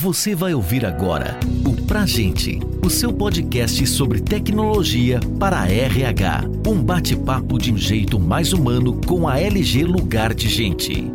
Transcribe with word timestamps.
Você 0.00 0.32
vai 0.32 0.54
ouvir 0.54 0.86
agora 0.86 1.36
o 1.66 1.74
Pra 1.84 2.06
Gente, 2.06 2.60
o 2.86 2.88
seu 2.88 3.12
podcast 3.12 3.84
sobre 3.84 4.20
tecnologia 4.20 5.18
para 5.40 5.68
RH. 5.68 6.42
Um 6.64 6.80
bate-papo 6.80 7.58
de 7.58 7.72
um 7.72 7.76
jeito 7.76 8.16
mais 8.16 8.52
humano 8.52 9.00
com 9.04 9.26
a 9.26 9.40
LG 9.40 9.82
Lugar 9.82 10.34
de 10.34 10.48
Gente. 10.48 11.12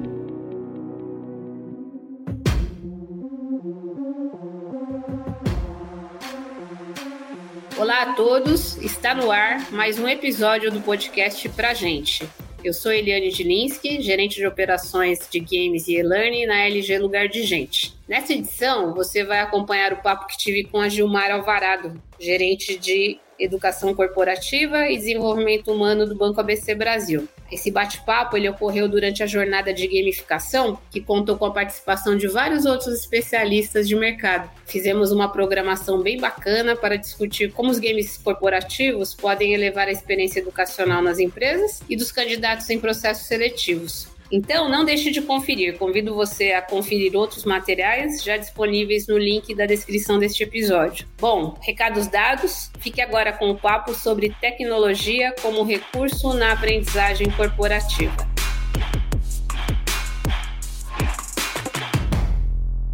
Olá 7.78 8.02
a 8.02 8.14
todos, 8.16 8.76
está 8.80 9.16
no 9.16 9.32
ar 9.32 9.72
mais 9.72 9.98
um 9.98 10.10
episódio 10.10 10.70
do 10.70 10.82
podcast 10.82 11.48
Pra 11.48 11.74
Gente. 11.74 12.28
Eu 12.64 12.74
sou 12.74 12.94
Eliane 12.94 13.30
Dilinski, 13.30 14.02
gerente 14.02 14.38
de 14.38 14.48
operações 14.48 15.20
de 15.30 15.38
games 15.42 15.90
e 15.90 15.98
e-learning 15.98 16.46
na 16.46 16.62
LG 16.62 16.98
Lugar 16.98 17.28
de 17.28 17.44
Gente. 17.44 17.94
Nessa 18.08 18.32
edição, 18.32 18.94
você 18.94 19.26
vai 19.26 19.42
acompanhar 19.42 19.92
o 19.92 20.02
papo 20.02 20.28
que 20.28 20.38
tive 20.38 20.64
com 20.64 20.80
a 20.80 20.88
Gilmar 20.88 21.30
Alvarado, 21.30 22.02
gerente 22.18 22.78
de 22.78 23.20
Educação 23.38 23.94
Corporativa 23.94 24.90
e 24.90 24.96
Desenvolvimento 24.96 25.74
Humano 25.74 26.06
do 26.08 26.16
Banco 26.16 26.40
ABC 26.40 26.74
Brasil. 26.74 27.28
Esse 27.54 27.70
bate-papo 27.70 28.36
ele 28.36 28.50
ocorreu 28.50 28.90
durante 28.90 29.22
a 29.22 29.28
jornada 29.28 29.72
de 29.72 29.88
gamificação, 29.88 30.80
que 30.90 31.00
contou 31.00 31.38
com 31.38 31.46
a 31.46 31.52
participação 31.52 32.18
de 32.18 32.28
vários 32.28 32.66
outros 32.66 33.00
especialistas 33.00 33.88
de 33.88 33.96
mercado. 33.96 34.50
Fizemos 34.66 35.12
uma 35.12 35.32
programação 35.32 36.02
bem 36.02 36.20
bacana 36.20 36.76
para 36.76 36.96
discutir 36.96 37.52
como 37.52 37.70
os 37.70 37.78
games 37.78 38.18
corporativos 38.18 39.14
podem 39.14 39.54
elevar 39.54 39.88
a 39.88 39.92
experiência 39.92 40.40
educacional 40.40 41.04
nas 41.04 41.20
empresas 41.20 41.82
e 41.88 41.96
dos 41.96 42.12
candidatos 42.12 42.68
em 42.72 42.80
processos 42.80 43.28
seletivos. 43.28 44.13
Então, 44.34 44.68
não 44.68 44.84
deixe 44.84 45.12
de 45.12 45.22
conferir. 45.22 45.78
Convido 45.78 46.16
você 46.16 46.54
a 46.54 46.62
conferir 46.62 47.16
outros 47.16 47.46
materiais 47.46 48.24
já 48.24 48.36
disponíveis 48.36 49.06
no 49.06 49.16
link 49.16 49.54
da 49.54 49.68
descrição 49.68 50.18
deste 50.18 50.42
episódio. 50.42 51.08
Bom, 51.20 51.56
recados 51.62 52.08
dados, 52.08 52.72
fique 52.80 53.00
agora 53.00 53.32
com 53.32 53.52
o 53.52 53.56
papo 53.56 53.94
sobre 53.94 54.36
tecnologia 54.42 55.36
como 55.40 55.64
recurso 55.64 56.34
na 56.34 56.52
aprendizagem 56.52 57.30
corporativa. 57.30 58.33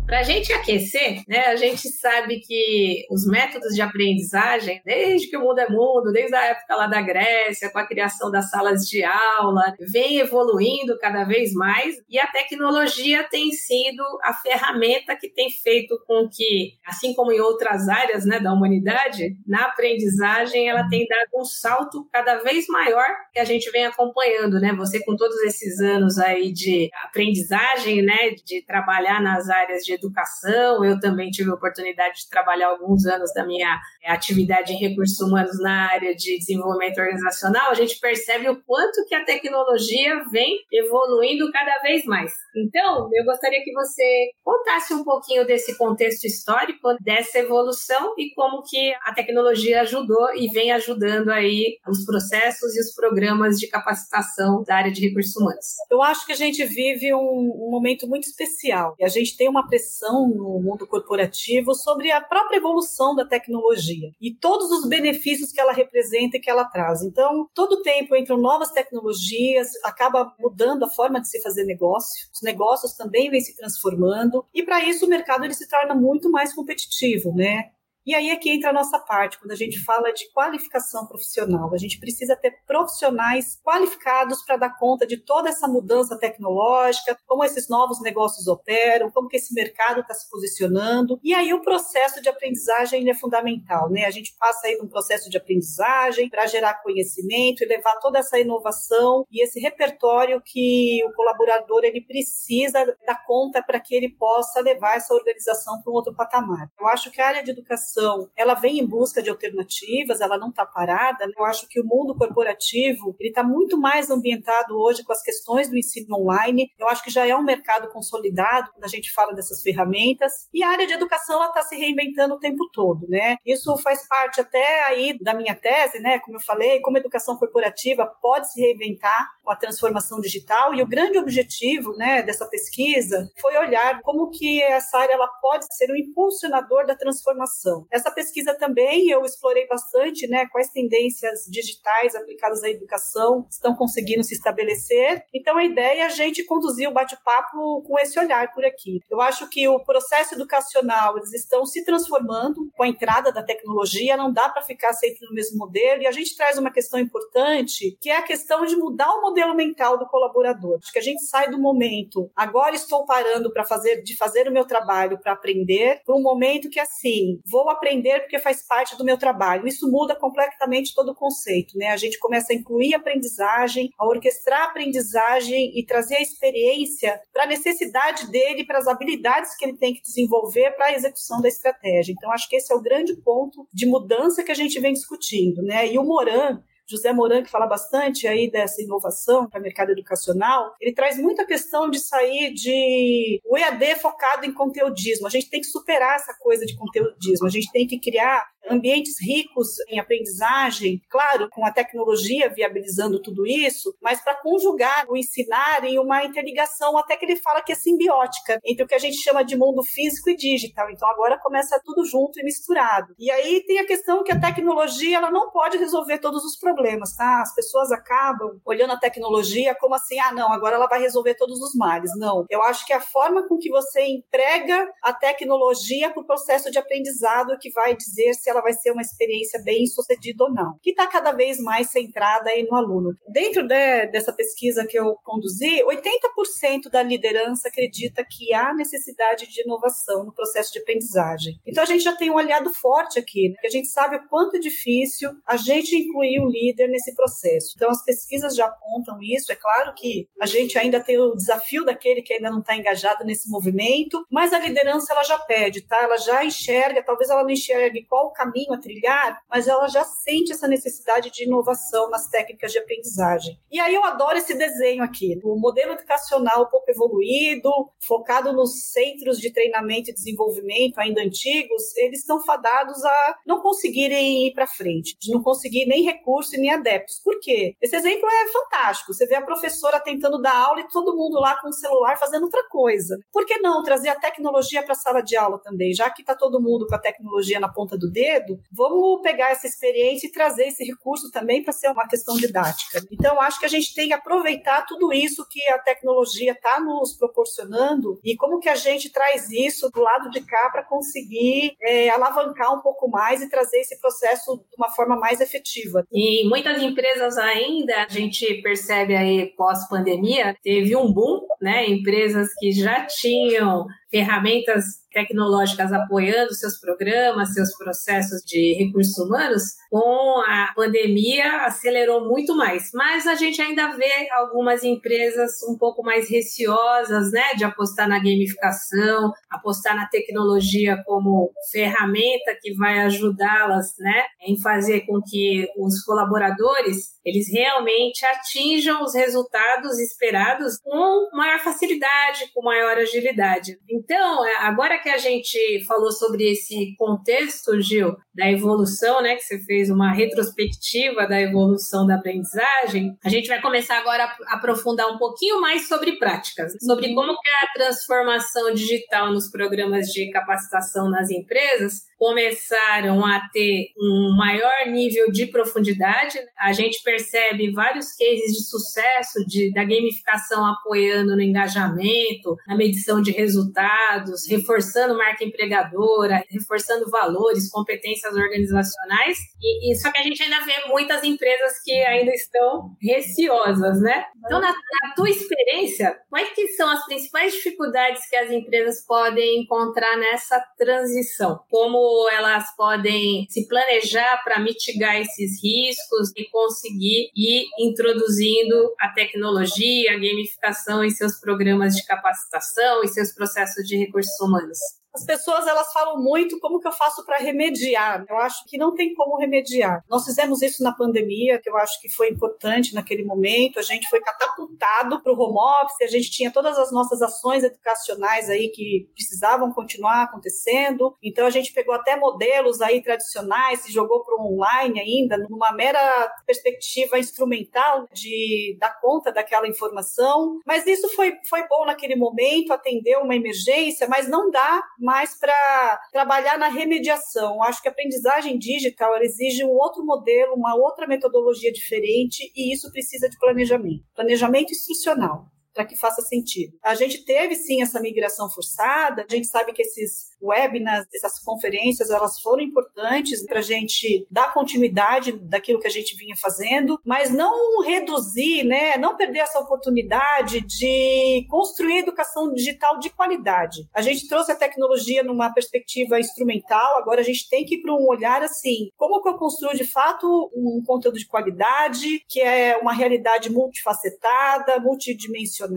Para 0.10 0.22
a 0.22 0.24
gente 0.24 0.52
aquecer, 0.52 1.22
né, 1.28 1.46
a 1.46 1.56
gente 1.56 1.88
sabe 1.88 2.40
que 2.40 3.06
os 3.12 3.28
métodos 3.28 3.76
de 3.76 3.82
aprendizagem, 3.82 4.82
desde 4.84 5.30
que 5.30 5.38
o 5.38 5.42
mundo 5.42 5.60
é 5.60 5.70
mundo, 5.70 6.12
desde 6.12 6.36
a 6.36 6.46
época 6.46 6.76
lá 6.76 6.88
da 6.88 7.00
Grécia, 7.00 7.70
com 7.72 7.78
a 7.78 7.86
criação 7.86 8.32
das 8.32 8.50
salas 8.50 8.88
de 8.88 9.04
aula, 9.04 9.76
vem 9.80 10.18
evoluindo 10.18 10.98
cada 10.98 11.26
vez 11.26 11.54
mais 11.54 11.96
e 12.10 12.18
a 12.18 12.26
tecnologia 12.26 13.24
tem 13.30 13.52
sido 13.52 14.04
a 14.24 14.34
ferramenta 14.34 15.16
que 15.16 15.30
tem 15.30 15.52
feito 15.52 16.02
com 16.08 16.28
que, 16.28 16.74
assim 16.88 17.14
como 17.14 17.32
em 17.32 17.40
outras 17.40 17.88
áreas 17.88 18.26
né, 18.26 18.40
da 18.40 18.52
humanidade, 18.52 19.38
na 19.46 19.66
aprendizagem 19.66 20.70
ela 20.70 20.90
tem 20.90 21.06
dado 21.06 21.40
um 21.40 21.46
salto 21.46 22.10
cada 22.12 22.40
vez 22.40 22.66
maior 22.68 23.06
que 23.32 23.40
a 23.40 23.46
gente 23.46 23.70
vem 23.70 23.86
acompanhando, 23.86 24.60
né? 24.60 24.74
Você 24.74 25.04
com 25.06 25.16
todos 25.16 25.40
esses 25.44 25.80
anos 25.80 26.18
aí 26.18 26.52
de 26.52 26.90
aprendizagem, 27.04 28.02
né, 28.02 28.32
de 28.44 28.66
trabalhar 28.66 29.22
nas 29.22 29.48
áreas 29.50 29.84
de 29.84 29.99
educação. 30.00 30.84
Eu 30.84 31.00
também 31.00 31.30
tive 31.30 31.50
a 31.50 31.54
oportunidade 31.54 32.22
de 32.22 32.30
trabalhar 32.30 32.70
alguns 32.70 33.06
anos 33.06 33.32
da 33.34 33.46
minha 33.46 33.80
eh, 34.04 34.12
atividade 34.12 34.74
em 34.74 34.78
recursos 34.78 35.20
humanos 35.20 35.60
na 35.62 35.92
área 35.92 36.16
de 36.16 36.38
desenvolvimento 36.38 37.00
organizacional. 37.00 37.72
A 37.72 37.76
gente 37.76 38.00
percebe 38.00 38.50
o 38.50 38.62
quanto 38.64 39.06
que 39.08 39.16
a 39.16 39.24
tecnologia 39.24 40.24
vem 40.32 40.60
evoluindo 40.72 41.52
cada 41.52 41.80
vez 41.80 42.04
mais. 42.06 42.32
Então, 42.56 43.10
eu 43.14 43.26
gostaria 43.26 43.64
que 43.64 43.72
você 43.74 44.32
contasse 44.44 44.94
um 44.94 45.04
pouquinho 45.04 45.46
desse 45.46 45.78
contexto 45.78 46.26
histórico, 46.26 46.96
dessa 47.02 47.40
evolução 47.40 48.14
e 48.18 48.34
como 48.34 48.64
que 48.64 48.94
a 49.04 49.14
tecnologia 49.14 49.82
ajudou 49.82 50.34
e 50.36 50.48
vem 50.48 50.72
ajudando 50.72 51.30
aí 51.30 51.78
os 51.88 52.06
processos 52.06 52.76
e 52.76 52.80
os 52.80 52.94
programas 52.94 53.58
de 53.58 53.68
capacitação 53.68 54.64
da 54.64 54.76
área 54.76 54.92
de 54.92 55.08
recursos 55.08 55.36
humanos. 55.36 55.66
Eu 55.92 56.02
acho 56.02 56.26
que 56.26 56.32
a 56.32 56.36
gente 56.36 56.64
vive 56.66 57.14
um, 57.14 57.20
um 57.20 57.70
momento 57.72 58.08
muito 58.08 58.26
especial. 58.26 58.96
E 59.00 59.06
a 59.06 59.08
gente 59.08 59.38
tem 59.38 59.48
uma 59.48 59.68
pressão 59.68 59.89
pressão 59.90 60.28
no 60.28 60.60
mundo 60.60 60.86
corporativo 60.86 61.74
sobre 61.74 62.12
a 62.12 62.22
própria 62.22 62.58
evolução 62.58 63.16
da 63.16 63.26
tecnologia 63.26 64.12
e 64.22 64.34
todos 64.34 64.72
os 64.72 64.88
benefícios 64.88 65.52
que 65.52 65.60
ela 65.60 65.74
representa 65.74 66.38
e 66.38 66.40
que 66.40 66.50
ela 66.50 66.66
traz. 66.66 67.02
Então, 67.02 67.50
todo 67.56 67.82
tempo 67.82 68.16
entram 68.16 68.38
novas 68.38 68.72
tecnologias, 68.72 69.70
acaba 69.84 70.34
mudando 70.40 70.84
a 70.84 70.90
forma 70.90 71.20
de 71.20 71.28
se 71.28 71.42
fazer 71.42 71.64
negócio, 71.64 72.30
os 72.34 72.42
negócios 72.44 72.94
também 72.94 73.30
vêm 73.32 73.42
se 73.42 73.56
transformando 73.56 74.46
e 74.54 74.62
para 74.62 74.84
isso 74.84 75.06
o 75.06 75.10
mercado 75.10 75.44
ele 75.44 75.56
se 75.56 75.68
torna 75.68 75.96
muito 75.96 76.30
mais 76.30 76.54
competitivo, 76.54 77.34
né? 77.34 77.72
E 78.06 78.16
aí 78.16 78.30
é 78.30 78.36
que 78.36 78.50
entra 78.50 78.70
a 78.70 78.74
nossa 78.74 78.98
parte, 78.98 79.38
quando 79.40 79.52
a 79.52 79.56
gente 79.56 79.84
fala 79.84 80.12
de 80.12 80.32
qualificação 80.32 81.06
profissional. 81.06 81.74
A 81.74 81.78
gente 81.78 82.00
precisa 82.00 82.36
ter 82.36 82.52
profissionais 82.66 83.60
qualificados 83.64 84.44
para 84.44 84.58
dar 84.58 84.78
conta 84.78 85.06
de 85.06 85.18
toda 85.18 85.50
essa 85.50 85.68
mudança 85.68 86.18
tecnológica, 86.18 87.18
como 87.28 87.44
esses 87.44 87.68
novos 87.70 88.02
negócios 88.02 88.48
operam, 88.48 89.12
como 89.12 89.28
que 89.28 89.38
esse 89.38 89.54
mercado 89.54 90.02
está 90.02 90.14
se 90.14 90.30
posicionando. 90.30 91.20
E 91.24 91.34
aí 91.34 91.54
o 91.54 91.62
processo 91.62 92.22
de 92.22 92.30
aprendizagem 92.30 93.10
é 93.10 93.14
fundamental, 93.14 93.90
né? 93.90 94.06
A 94.06 94.12
gente 94.12 94.36
passa 94.40 94.68
aí 94.68 94.80
um 94.82 94.88
processo 94.88 95.30
de 95.30 95.38
aprendizagem 95.38 96.30
para 96.30 96.48
gerar 96.48 96.82
conhecimento 96.82 97.64
e 97.64 97.68
levar 97.68 97.98
toda 98.00 98.20
essa 98.20 98.40
inovação 98.40 99.26
e 99.32 99.44
esse 99.44 99.60
repertório 99.60 100.42
que 100.44 101.04
o 101.06 101.14
colaborador 101.14 101.84
ele 101.84 102.02
precisa 102.02 102.86
dar 103.06 103.26
conta 103.26 103.62
para 103.62 103.80
que 103.80 103.94
ele 103.94 104.10
possa 104.10 104.62
levar 104.62 104.96
essa 104.96 105.14
organização 105.14 105.82
para 105.82 105.92
um 105.92 105.96
outro 105.96 106.16
patamar. 106.16 106.70
Eu 106.80 106.88
acho 106.88 107.12
que 107.12 107.22
a 107.22 107.28
área 107.28 107.44
de 107.44 107.52
educação 107.52 107.89
ela 108.36 108.54
vem 108.54 108.80
em 108.80 108.88
busca 108.88 109.22
de 109.22 109.30
alternativas, 109.30 110.22
ela 110.22 110.38
não 110.38 110.50
está 110.50 110.66
parada. 110.66 111.26
Né? 111.26 111.34
Eu 111.38 111.46
acho 111.46 111.68
que 111.68 111.80
o 111.80 111.86
mundo 111.86 112.16
corporativo 112.16 113.16
ele 113.20 113.30
está 113.30 113.44
muito 113.44 113.78
mais 113.78 114.10
ambientado 114.10 114.78
hoje 114.78 115.04
com 115.04 115.12
as 115.12 115.22
questões 115.22 115.70
do 115.70 115.78
ensino 115.78 116.16
online. 116.16 116.72
Eu 116.78 116.88
acho 116.88 117.04
que 117.04 117.10
já 117.10 117.28
é 117.28 117.36
um 117.36 117.44
mercado 117.44 117.90
consolidado 117.90 118.72
quando 118.72 118.84
a 118.84 118.90
gente 118.90 119.12
fala 119.12 119.34
dessas 119.34 119.62
ferramentas. 119.62 120.48
E 120.54 120.64
a 120.64 120.70
área 120.70 120.88
de 120.88 120.94
educação 120.94 121.44
está 121.46 121.62
se 121.64 121.76
reinventando 121.76 122.36
o 122.36 122.40
tempo 122.40 122.70
todo, 122.72 123.08
né? 123.08 123.38
Isso 123.46 123.76
faz 123.78 124.08
parte 124.08 124.42
até 124.42 124.84
aí 124.86 125.18
da 125.20 125.34
minha 125.34 125.56
tese, 125.56 126.00
né? 126.00 126.20
Como 126.20 126.38
eu 126.38 126.42
falei, 126.42 126.80
como 126.82 126.98
a 126.98 127.00
educação 127.00 127.38
corporativa 127.38 128.06
pode 128.22 128.52
se 128.52 128.60
reinventar 128.62 129.28
com 129.44 129.52
a 129.52 129.56
transformação 129.56 130.20
digital. 130.20 130.74
E 130.74 130.82
o 130.82 130.88
grande 130.88 131.18
objetivo, 131.18 131.96
né, 131.96 132.22
dessa 132.22 132.48
pesquisa 132.48 133.30
foi 133.40 133.58
olhar 133.58 134.02
como 134.02 134.30
que 134.30 134.62
essa 134.62 134.98
área 134.98 135.14
ela 135.14 135.28
pode 135.42 135.66
ser 135.76 135.92
um 135.92 135.96
impulsionador 135.96 136.86
da 136.86 136.96
transformação. 136.96 137.79
Essa 137.92 138.12
pesquisa 138.12 138.54
também 138.54 139.10
eu 139.10 139.24
explorei 139.24 139.68
bastante, 139.68 140.28
né, 140.28 140.48
quais 140.52 140.70
tendências 140.70 141.46
digitais 141.50 142.16
aplicadas 142.16 142.64
à 142.64 142.70
educação 142.70 143.46
estão 143.50 143.76
conseguindo 143.76 144.24
se 144.24 144.34
estabelecer. 144.34 145.24
Então 145.34 145.58
a 145.58 145.64
ideia 145.64 146.02
é 146.02 146.06
a 146.06 146.10
gente 146.10 146.44
conduzir 146.44 146.88
o 146.90 146.94
bate-papo 146.94 147.82
com 147.84 148.00
esse 148.00 148.20
olhar 148.20 148.54
por 148.54 148.66
aqui. 148.66 149.02
Eu 149.10 149.22
acho 149.22 149.50
que 149.50 149.68
o 149.68 149.80
processo 149.80 150.36
educacional 150.36 151.18
eles 151.18 151.34
estão 151.34 151.66
se 151.66 151.84
transformando 151.84 152.70
com 152.76 152.84
a 152.84 152.88
entrada 152.88 153.32
da 153.32 153.44
tecnologia, 153.44 154.18
não 154.18 154.32
dá 154.32 154.50
para 154.50 154.62
ficar 154.62 154.94
sempre 154.94 155.26
no 155.28 155.34
mesmo 155.34 155.58
modelo. 155.58 156.02
E 156.02 156.08
a 156.08 156.12
gente 156.12 156.36
traz 156.36 156.58
uma 156.58 156.72
questão 156.72 157.00
importante, 157.00 157.98
que 158.02 158.10
é 158.10 158.18
a 158.18 158.24
questão 158.24 158.66
de 158.66 158.76
mudar 158.76 159.10
o 159.12 159.22
modelo 159.22 159.56
mental 159.56 159.98
do 159.98 160.08
colaborador. 160.08 160.80
Acho 160.82 160.92
que 160.92 161.00
a 161.00 161.04
gente 161.04 161.24
sai 161.26 161.50
do 161.50 161.60
momento, 161.60 162.30
agora 162.36 162.76
estou 162.76 163.06
parando 163.06 163.52
para 163.52 163.66
fazer 163.66 164.02
de 164.02 164.16
fazer 164.16 164.48
o 164.48 164.52
meu 164.52 164.66
trabalho 164.66 165.20
para 165.20 165.34
aprender, 165.34 166.02
para 166.06 166.16
um 166.16 166.22
momento 166.22 166.70
que 166.70 166.80
assim, 166.80 167.40
vou 167.46 167.69
aprender 167.70 168.22
porque 168.22 168.40
faz 168.40 168.66
parte 168.66 168.98
do 168.98 169.04
meu 169.04 169.18
trabalho. 169.18 169.68
Isso 169.68 169.90
muda 169.90 170.16
completamente 170.16 170.94
todo 170.94 171.10
o 171.12 171.16
conceito, 171.16 171.78
né? 171.78 171.88
A 171.88 171.98
gente 171.98 172.20
começa 172.20 172.54
a 172.54 172.56
incluir 172.56 172.94
aprendizagem, 172.94 173.90
a 173.98 174.06
orquestrar 174.06 174.62
a 174.62 174.66
aprendizagem 174.66 175.78
e 175.78 175.86
trazer 175.86 176.16
a 176.16 176.22
experiência 176.22 177.20
para 177.34 177.44
a 177.44 177.48
necessidade 177.48 178.30
dele, 178.32 178.66
para 178.66 178.80
as 178.80 178.88
habilidades 178.88 179.56
que 179.56 179.66
ele 179.66 179.78
tem 179.78 179.94
que 179.94 180.02
desenvolver 180.02 180.72
para 180.72 180.88
a 180.88 180.94
execução 180.94 181.42
da 181.42 181.48
estratégia. 181.48 182.14
Então, 182.14 182.32
acho 182.32 182.48
que 182.50 182.56
esse 182.56 182.72
é 182.72 182.76
o 182.76 182.82
grande 182.82 183.16
ponto 183.22 183.68
de 183.74 183.86
mudança 183.86 184.44
que 184.44 184.52
a 184.52 184.56
gente 184.56 184.80
vem 184.80 184.94
discutindo, 184.94 185.62
né? 185.64 185.92
E 185.92 185.98
o 185.98 186.04
Moran, 186.04 186.62
José 186.90 187.14
Moran, 187.14 187.44
que 187.44 187.50
fala 187.50 187.68
bastante 187.68 188.28
aí 188.28 188.50
dessa 188.50 188.82
inovação 188.82 189.48
para 189.48 189.60
o 189.60 189.64
mercado 189.64 189.92
educacional, 189.92 190.74
ele 190.82 190.94
traz 190.94 191.18
muita 191.18 191.46
questão 191.46 191.90
de 191.90 192.00
sair 192.00 192.54
de 192.54 193.40
o 193.46 193.58
EAD 193.58 193.96
focado 193.96 194.46
em 194.46 194.54
conteudismo. 194.54 195.28
A 195.28 195.30
gente 195.30 195.50
tem 195.50 195.62
que 195.62 195.68
superar 195.68 196.16
essa 196.16 196.34
coisa 196.40 196.66
de 196.66 196.76
conteudismo, 196.76 197.46
a 197.46 197.52
gente 197.52 197.72
tem 197.72 197.86
que 197.86 198.00
criar 198.00 198.48
ambientes 198.70 199.16
ricos 199.22 199.80
em 199.90 200.00
aprendizagem, 200.00 201.02
claro, 201.10 201.50
com 201.50 201.66
a 201.66 201.72
tecnologia 201.72 202.50
viabilizando 202.50 203.22
tudo 203.22 203.46
isso, 203.46 203.96
mas 204.02 204.22
para 204.22 204.36
conjugar 204.36 205.06
o 205.10 205.18
ensinar 205.18 205.84
em 205.84 205.98
uma 206.00 206.24
interligação, 206.24 206.98
até 206.98 207.16
que 207.16 207.26
ele 207.26 207.38
fala 207.38 207.62
que 207.62 207.72
é 207.72 207.76
simbiótica, 207.76 208.60
entre 208.66 208.84
o 208.84 208.88
que 208.88 208.96
a 208.96 209.00
gente 209.00 209.18
chama 209.18 209.44
de 209.44 209.58
mundo 209.58 209.84
físico 209.84 210.30
e 210.30 210.36
digital. 210.36 210.90
Então 210.90 211.10
agora 211.10 211.40
começa 211.40 211.82
tudo 211.84 212.06
junto 212.06 212.40
e 212.40 212.44
misturado. 212.44 213.14
E 213.18 213.32
aí 213.32 213.64
tem 213.66 213.80
a 213.80 213.88
questão 213.88 214.24
que 214.24 214.32
a 214.32 214.40
tecnologia 214.40 215.18
ela 215.18 215.32
não 215.32 215.50
pode 215.52 215.78
resolver 215.78 216.20
todos 216.20 216.44
os 216.44 216.58
problemas, 216.58 216.79
tá? 217.16 217.42
As 217.42 217.54
pessoas 217.54 217.92
acabam 217.92 218.60
olhando 218.66 218.94
a 218.94 219.00
tecnologia 219.00 219.76
como 219.76 219.96
assim, 219.96 220.20
ah, 220.20 220.32
não, 220.32 220.52
agora 220.52 220.76
ela 220.76 220.88
vai 220.88 221.00
resolver 221.00 221.36
todos 221.36 221.60
os 221.62 221.76
males. 221.76 222.12
Não. 222.18 222.46
Eu 222.50 222.62
acho 222.64 222.86
que 222.86 222.94
a 222.94 223.02
forma 223.02 223.48
com 223.48 223.58
que 223.58 223.70
você 223.70 224.02
emprega 224.06 224.88
a 225.04 225.14
tecnologia 225.14 226.12
para 226.12 226.22
o 226.22 226.26
processo 226.26 226.72
de 226.72 226.78
aprendizado 226.78 227.54
é 227.54 227.58
que 227.60 227.72
vai 227.72 227.96
dizer 227.96 228.34
se 228.34 228.50
ela 228.50 228.62
vai 228.62 228.74
ser 228.74 228.92
uma 228.92 229.02
experiência 229.02 229.62
bem 229.64 229.86
sucedida 229.86 230.44
ou 230.44 230.54
não, 230.54 230.78
que 230.82 230.92
está 230.92 231.08
cada 231.08 231.32
vez 231.32 231.60
mais 231.60 231.90
centrada 231.92 232.50
aí 232.50 232.64
no 232.64 232.76
aluno. 232.76 233.12
Dentro 233.32 233.64
de, 233.68 234.08
dessa 234.08 234.34
pesquisa 234.34 234.86
que 234.88 234.98
eu 234.98 235.16
conduzi, 235.24 235.84
80% 235.84 236.90
da 236.92 237.04
liderança 237.04 237.68
acredita 237.68 238.26
que 238.30 238.54
há 238.54 238.74
necessidade 238.74 239.48
de 239.48 239.62
inovação 239.62 240.24
no 240.24 240.34
processo 240.34 240.72
de 240.74 240.80
aprendizagem. 240.80 241.60
Então 241.66 241.84
a 241.84 241.88
gente 241.88 242.04
já 242.04 242.16
tem 242.16 242.30
um 242.32 242.38
aliado 242.38 242.74
forte 242.74 243.20
aqui, 243.20 243.50
né? 243.50 243.56
que 243.60 243.68
a 243.68 243.72
gente 243.72 243.88
sabe 243.88 244.16
o 244.16 244.28
quanto 244.28 244.58
é 244.58 244.60
difícil 244.60 245.32
a 245.46 245.58
gente 245.58 245.96
incluir 245.96 246.40
o 246.40 246.48
líder 246.48 246.69
nesse 246.88 247.14
processo. 247.16 247.74
Então 247.76 247.90
as 247.90 248.04
pesquisas 248.04 248.56
já 248.56 248.66
apontam 248.66 249.18
isso. 249.22 249.52
É 249.52 249.56
claro 249.56 249.94
que 249.94 250.28
a 250.40 250.46
gente 250.46 250.78
ainda 250.78 251.00
tem 251.00 251.18
o 251.18 251.36
desafio 251.36 251.84
daquele 251.86 252.22
que 252.22 252.34
ainda 252.34 252.50
não 252.50 252.60
está 252.60 252.76
engajado 252.76 253.26
nesse 253.26 253.50
movimento, 253.50 254.26
mas 254.32 254.54
a 254.54 254.60
liderança 254.60 255.14
ela 255.14 255.24
já 255.24 255.38
pede, 255.40 255.82
tá? 255.82 255.98
Ela 256.02 256.18
já 256.18 256.44
enxerga, 256.44 257.04
talvez 257.04 257.30
ela 257.30 257.44
não 257.44 257.50
enxergue 257.50 258.06
qual 258.06 258.28
o 258.28 258.32
caminho 258.32 258.74
a 258.74 258.80
trilhar, 258.80 259.42
mas 259.50 259.68
ela 259.68 259.88
já 259.88 260.04
sente 260.04 260.52
essa 260.52 260.68
necessidade 260.68 261.32
de 261.32 261.44
inovação 261.44 262.10
nas 262.10 262.28
técnicas 262.30 262.72
de 262.72 262.80
aprendizagem. 262.80 263.60
E 263.72 263.80
aí 263.80 263.94
eu 263.94 264.04
adoro 264.04 264.38
esse 264.38 264.54
desenho 264.54 265.04
aqui, 265.04 265.40
o 265.44 265.56
modelo 265.56 265.94
educacional 265.94 266.70
pouco 266.70 266.90
evoluído, 266.90 267.72
focado 268.00 268.54
nos 268.54 268.92
centros 268.92 269.40
de 269.40 269.52
treinamento 269.52 270.10
e 270.10 270.14
desenvolvimento 270.14 270.98
ainda 271.00 271.22
antigos, 271.22 271.96
eles 271.98 272.20
estão 272.20 272.44
fadados 272.44 273.04
a 273.04 273.38
não 273.46 273.62
conseguirem 273.62 274.48
ir 274.48 274.54
para 274.54 274.68
frente, 274.68 275.18
de 275.20 275.32
não 275.32 275.42
conseguir 275.42 275.86
nem 275.86 276.04
recurso 276.04 276.56
e 276.60 276.62
nem 276.62 276.72
adeptos. 276.72 277.20
Por 277.24 277.40
quê? 277.40 277.76
Esse 277.82 277.96
exemplo 277.96 278.28
é 278.30 278.48
fantástico. 278.48 279.14
Você 279.14 279.26
vê 279.26 279.36
a 279.36 279.42
professora 279.42 280.00
tentando 280.00 280.42
dar 280.42 280.56
aula 280.56 280.82
e 280.82 280.88
todo 280.88 281.16
mundo 281.16 281.40
lá 281.40 281.60
com 281.60 281.70
o 281.70 281.74
celular 281.74 282.18
fazendo 282.18 282.44
outra 282.44 282.64
coisa. 282.70 283.18
Por 283.32 283.46
que 283.46 283.58
não 283.60 283.84
trazer 283.84 284.10
a 284.10 284.20
tecnologia 284.20 284.84
para 284.84 284.94
a 284.94 284.96
sala 284.96 285.22
de 285.22 285.36
aula 285.36 285.60
também? 285.60 285.94
Já 285.94 286.10
que 286.10 286.22
está 286.22 286.36
todo 286.36 286.62
mundo 286.62 286.88
com 286.88 286.96
a 286.96 287.00
tecnologia 287.00 287.60
na 287.60 287.70
ponta 287.70 287.98
do 287.98 288.10
dedo, 288.10 288.60
vamos 288.72 289.22
pegar 289.22 289.52
essa 289.52 289.68
experiência 289.68 290.28
e 290.28 290.32
trazer 290.32 290.68
esse 290.68 290.84
recurso 290.84 291.32
também 291.32 291.64
para 291.64 291.74
ser 291.74 291.90
uma 291.90 292.08
questão 292.08 292.36
didática. 292.36 293.02
Então, 293.12 293.40
acho 293.42 293.60
que 293.60 293.66
a 293.66 293.70
gente 293.70 293.94
tem 293.94 294.08
que 294.08 294.14
aproveitar 294.14 294.86
tudo 294.86 295.14
isso 295.14 295.46
que 295.50 295.62
a 295.70 295.80
tecnologia 295.80 296.52
está 296.52 296.80
nos 296.80 297.14
proporcionando 297.14 298.20
e 298.24 298.36
como 298.36 298.60
que 298.60 298.70
a 298.70 298.76
gente 298.76 299.10
traz 299.10 299.50
isso 299.50 299.90
do 299.90 300.02
lado 300.02 300.30
de 300.30 300.42
cá 300.42 300.70
para 300.72 300.84
conseguir 300.84 301.76
é, 301.82 302.10
alavancar 302.10 302.74
um 302.74 302.82
pouco 302.82 303.10
mais 303.10 303.42
e 303.42 303.50
trazer 303.50 303.80
esse 303.80 304.00
processo 304.00 304.58
de 304.58 304.76
uma 304.78 304.90
forma 304.90 305.16
mais 305.16 305.40
efetiva. 305.42 306.06
E 306.12 306.39
muitas 306.48 306.82
empresas 306.82 307.38
ainda, 307.38 308.04
a 308.04 308.10
gente 308.10 308.62
percebe 308.62 309.16
aí 309.16 309.48
pós-pandemia, 309.58 310.56
teve 310.64 310.96
um 310.96 311.12
boom, 311.12 311.42
né? 311.62 311.88
Empresas 311.88 312.50
que 312.60 312.72
já 312.72 313.06
tinham 313.06 313.86
ferramentas 314.10 315.00
tecnológicas 315.12 315.92
apoiando 315.92 316.54
seus 316.54 316.80
programas, 316.80 317.54
seus 317.54 317.76
processos 317.76 318.42
de 318.46 318.74
recursos 318.74 319.18
humanos, 319.18 319.64
com 319.90 320.42
a 320.48 320.72
pandemia 320.76 321.66
acelerou 321.66 322.28
muito 322.28 322.56
mais. 322.56 322.92
Mas 322.94 323.26
a 323.26 323.36
gente 323.36 323.62
ainda 323.62 323.96
vê 323.96 324.30
algumas 324.32 324.84
empresas 324.84 325.64
um 325.68 325.78
pouco 325.78 326.04
mais 326.04 326.30
receosas, 326.30 327.32
né, 327.32 327.54
de 327.56 327.64
apostar 327.64 328.08
na 328.08 328.20
gamificação, 328.20 329.32
apostar 329.50 329.96
na 329.96 330.08
tecnologia 330.08 331.02
como 331.06 331.52
ferramenta 331.72 332.56
que 332.62 332.74
vai 332.76 333.00
ajudá-las, 333.00 333.96
né, 333.98 334.26
em 334.48 334.60
fazer 334.60 335.02
com 335.02 335.22
que 335.22 335.68
os 335.78 336.04
colaboradores 336.04 337.20
eles 337.26 337.52
realmente 337.52 338.26
atinjam 338.26 339.04
os 339.04 339.14
resultados 339.14 340.00
esperados 340.00 340.80
com 340.80 341.30
maior 341.50 341.60
facilidade, 341.60 342.52
com 342.54 342.64
maior 342.64 342.98
agilidade. 342.98 343.78
Então, 343.90 344.46
é, 344.46 344.58
agora 344.58 345.00
que 345.00 345.10
a 345.10 345.18
gente 345.18 345.84
falou 345.86 346.12
sobre 346.12 346.52
esse 346.52 346.96
contexto, 346.98 347.82
Gil, 347.82 348.16
da 348.34 348.50
evolução, 348.50 349.22
né, 349.22 349.36
que 349.36 349.44
você 349.44 349.60
fez 349.60 349.90
uma 349.90 350.14
retrospectiva 350.14 351.28
da 351.28 351.42
evolução 351.42 352.06
da 352.06 352.16
aprendizagem, 352.16 353.18
a 353.24 353.30
gente 353.30 353.48
vai 353.48 353.62
começar 353.62 353.98
agora 353.98 354.26
a 354.48 354.56
aprofundar 354.56 355.08
um 355.08 355.18
pouquinho 355.18 355.60
mais 355.60 355.88
sobre 355.88 356.18
práticas, 356.18 356.74
sobre 356.82 357.14
como 357.14 357.34
que 357.34 357.50
a 357.50 357.74
transformação 357.74 358.74
digital 358.74 359.32
nos 359.32 359.50
programas 359.50 360.08
de 360.08 360.30
capacitação 360.32 361.10
nas 361.10 361.30
empresas 361.30 362.09
começaram 362.20 363.26
a 363.26 363.40
ter 363.54 363.94
um 363.98 364.36
maior 364.38 364.86
nível 364.88 365.32
de 365.32 365.46
profundidade. 365.48 366.38
A 366.60 366.74
gente 366.74 367.02
percebe 367.02 367.72
vários 367.72 368.12
cases 368.12 368.52
de 368.52 368.70
sucesso 368.70 369.46
de, 369.48 369.72
da 369.72 369.86
gamificação 369.86 370.66
apoiando 370.66 371.34
no 371.34 371.42
engajamento, 371.42 372.58
na 372.68 372.76
medição 372.76 373.22
de 373.22 373.32
resultados, 373.32 374.46
reforçando 374.50 375.18
marca 375.18 375.46
empregadora, 375.46 376.44
reforçando 376.50 377.10
valores, 377.10 377.72
competências 377.72 378.36
organizacionais. 378.36 379.38
E, 379.62 379.90
e 379.90 379.96
só 379.96 380.12
que 380.12 380.20
a 380.20 380.24
gente 380.24 380.44
ainda 380.44 380.60
vê 380.66 380.74
muitas 380.90 381.24
empresas 381.24 381.82
que 381.82 381.94
ainda 381.94 382.34
estão 382.34 382.98
receosas, 383.02 384.02
né? 384.02 384.26
Então, 384.46 384.60
na, 384.60 384.74
na 384.74 385.14
tua 385.16 385.30
experiência, 385.30 386.20
quais 386.30 386.50
que 386.50 386.68
são 386.70 386.90
as 386.90 387.06
principais 387.06 387.54
dificuldades 387.54 388.28
que 388.30 388.36
as 388.36 388.52
empresas 388.52 389.06
podem 389.08 389.62
encontrar 389.62 390.18
nessa 390.18 390.62
transição? 390.78 391.62
Como 391.70 392.09
elas 392.32 392.66
podem 392.76 393.46
se 393.50 393.68
planejar 393.68 394.42
para 394.44 394.60
mitigar 394.60 395.20
esses 395.20 395.62
riscos 395.64 396.32
e 396.36 396.46
conseguir 396.50 397.32
ir 397.36 397.66
introduzindo 397.80 398.94
a 399.00 399.10
tecnologia, 399.10 400.12
a 400.12 400.16
gamificação 400.16 401.04
em 401.04 401.10
seus 401.10 401.40
programas 401.40 401.96
de 401.96 402.06
capacitação 402.06 403.04
e 403.04 403.08
seus 403.08 403.34
processos 403.34 403.88
de 403.88 403.98
recursos 403.98 404.40
humanos? 404.40 404.78
As 405.14 405.26
pessoas 405.26 405.66
elas 405.68 405.92
falam 405.92 406.22
muito 406.22 406.60
como 406.60 406.80
que 406.80 406.88
eu 406.88 406.92
faço 406.92 407.26
para 407.26 407.38
remediar. 407.38 408.26
Eu 408.30 408.38
acho 408.38 408.64
que 408.68 408.78
não 408.78 408.94
tem 408.94 409.14
como 409.14 409.38
remediar. 409.38 410.04
Nós 410.10 410.24
fizemos 410.24 410.62
isso 410.62 410.84
na 410.84 410.94
pandemia, 410.94 411.60
que 411.60 411.70
eu 411.70 411.78
acho 411.78 412.00
que 412.00 412.10
foi 412.10 412.30
importante 412.30 412.94
naquele 412.94 413.24
momento. 413.24 413.80
A 413.80 413.82
gente 413.82 414.08
foi 414.10 414.22
catapultado 414.22 415.22
para 415.22 415.34
o 415.34 415.40
home 415.40 415.58
office, 415.58 416.02
a 416.02 416.08
gente 416.08 416.30
tinha 416.30 416.52
todas 416.52 416.78
as 416.78 416.92
nossas 416.92 417.22
ações 417.22 417.64
educacionais 417.64 418.50
aí 418.50 418.70
que 418.70 419.10
precisavam 419.14 419.72
continuar 419.74 420.24
acontecendo. 420.24 421.16
Então 421.24 421.46
a 421.46 421.50
gente 421.50 421.74
pegou 421.74 421.96
até 421.96 422.16
modelos 422.16 422.82
aí 422.82 423.02
tradicionais 423.02 423.86
e 423.88 423.92
jogou 423.92 424.24
para 424.24 424.36
o 424.36 424.54
online 424.54 425.00
ainda, 425.00 425.38
numa 425.50 425.72
mera 425.72 426.00
perspectiva 426.46 427.18
instrumental 427.18 428.08
de 428.14 428.78
dar 428.80 429.00
conta 429.02 429.32
daquela 429.32 429.68
informação. 429.68 430.60
Mas 430.66 430.86
isso 430.86 431.10
foi, 431.16 431.34
foi 431.50 431.68
bom 431.68 431.86
naquele 431.86 432.16
momento, 432.16 432.74
atendeu 432.74 433.22
uma 433.22 433.36
emergência, 433.36 434.08
mas 434.08 434.28
não 434.28 434.52
dá 434.52 434.82
mais 435.10 435.34
para 435.40 436.00
trabalhar 436.12 436.60
na 436.60 436.68
remediação. 436.68 437.64
Acho 437.64 437.82
que 437.82 437.88
a 437.88 437.92
aprendizagem 437.92 438.60
digital 438.60 439.18
exige 439.24 439.66
um 439.66 439.72
outro 439.72 440.06
modelo, 440.06 440.54
uma 440.54 440.76
outra 440.76 441.08
metodologia 441.08 441.74
diferente 441.74 442.52
e 442.56 442.72
isso 442.72 442.92
precisa 442.92 443.28
de 443.28 443.36
planejamento. 443.40 444.04
Planejamento 444.14 444.72
instrucional 444.72 445.48
para 445.80 445.86
que 445.86 445.96
faça 445.96 446.22
sentido. 446.22 446.78
A 446.84 446.94
gente 446.94 447.24
teve 447.24 447.56
sim 447.56 447.82
essa 447.82 448.02
migração 448.02 448.50
forçada, 448.50 449.26
a 449.30 449.34
gente 449.34 449.48
sabe 449.48 449.72
que 449.72 449.82
esses 449.82 450.30
webinars, 450.42 451.08
essas 451.16 451.40
conferências, 451.40 452.10
elas 452.10 452.42
foram 452.42 452.62
importantes 452.62 453.46
para 453.46 453.60
a 453.60 453.62
gente 453.62 454.28
dar 454.30 454.54
continuidade 454.54 455.32
daquilo 455.32 455.80
que 455.80 455.88
a 455.88 455.92
gente 455.92 456.18
vinha 456.18 456.36
fazendo, 456.36 457.00
mas 457.06 457.30
não 457.30 457.82
reduzir, 457.82 458.64
né, 458.66 458.98
não 458.98 459.16
perder 459.16 459.40
essa 459.40 459.60
oportunidade 459.60 460.62
de 460.62 461.46
construir 461.50 462.00
educação 462.00 462.54
digital 462.54 463.00
de 463.00 463.10
qualidade. 463.10 463.88
A 463.94 464.02
gente 464.02 464.28
trouxe 464.28 464.52
a 464.52 464.56
tecnologia 464.56 465.24
numa 465.24 465.54
perspectiva 465.54 466.20
instrumental, 466.20 466.98
agora 466.98 467.22
a 467.22 467.24
gente 467.24 467.48
tem 467.50 467.66
que 467.66 467.76
ir 467.76 467.82
para 467.82 467.94
um 467.94 468.06
olhar 468.06 468.42
assim, 468.44 468.90
como 468.98 469.22
que 469.22 469.30
eu 469.30 469.38
construo 469.38 469.74
de 469.74 469.86
fato 469.86 470.52
um 470.54 470.84
conteúdo 470.86 471.18
de 471.18 471.28
qualidade, 471.28 472.22
que 472.28 472.42
é 472.42 472.78
uma 472.78 472.94
realidade 472.94 473.50
multifacetada, 473.50 474.80
multidimensional, 474.80 475.69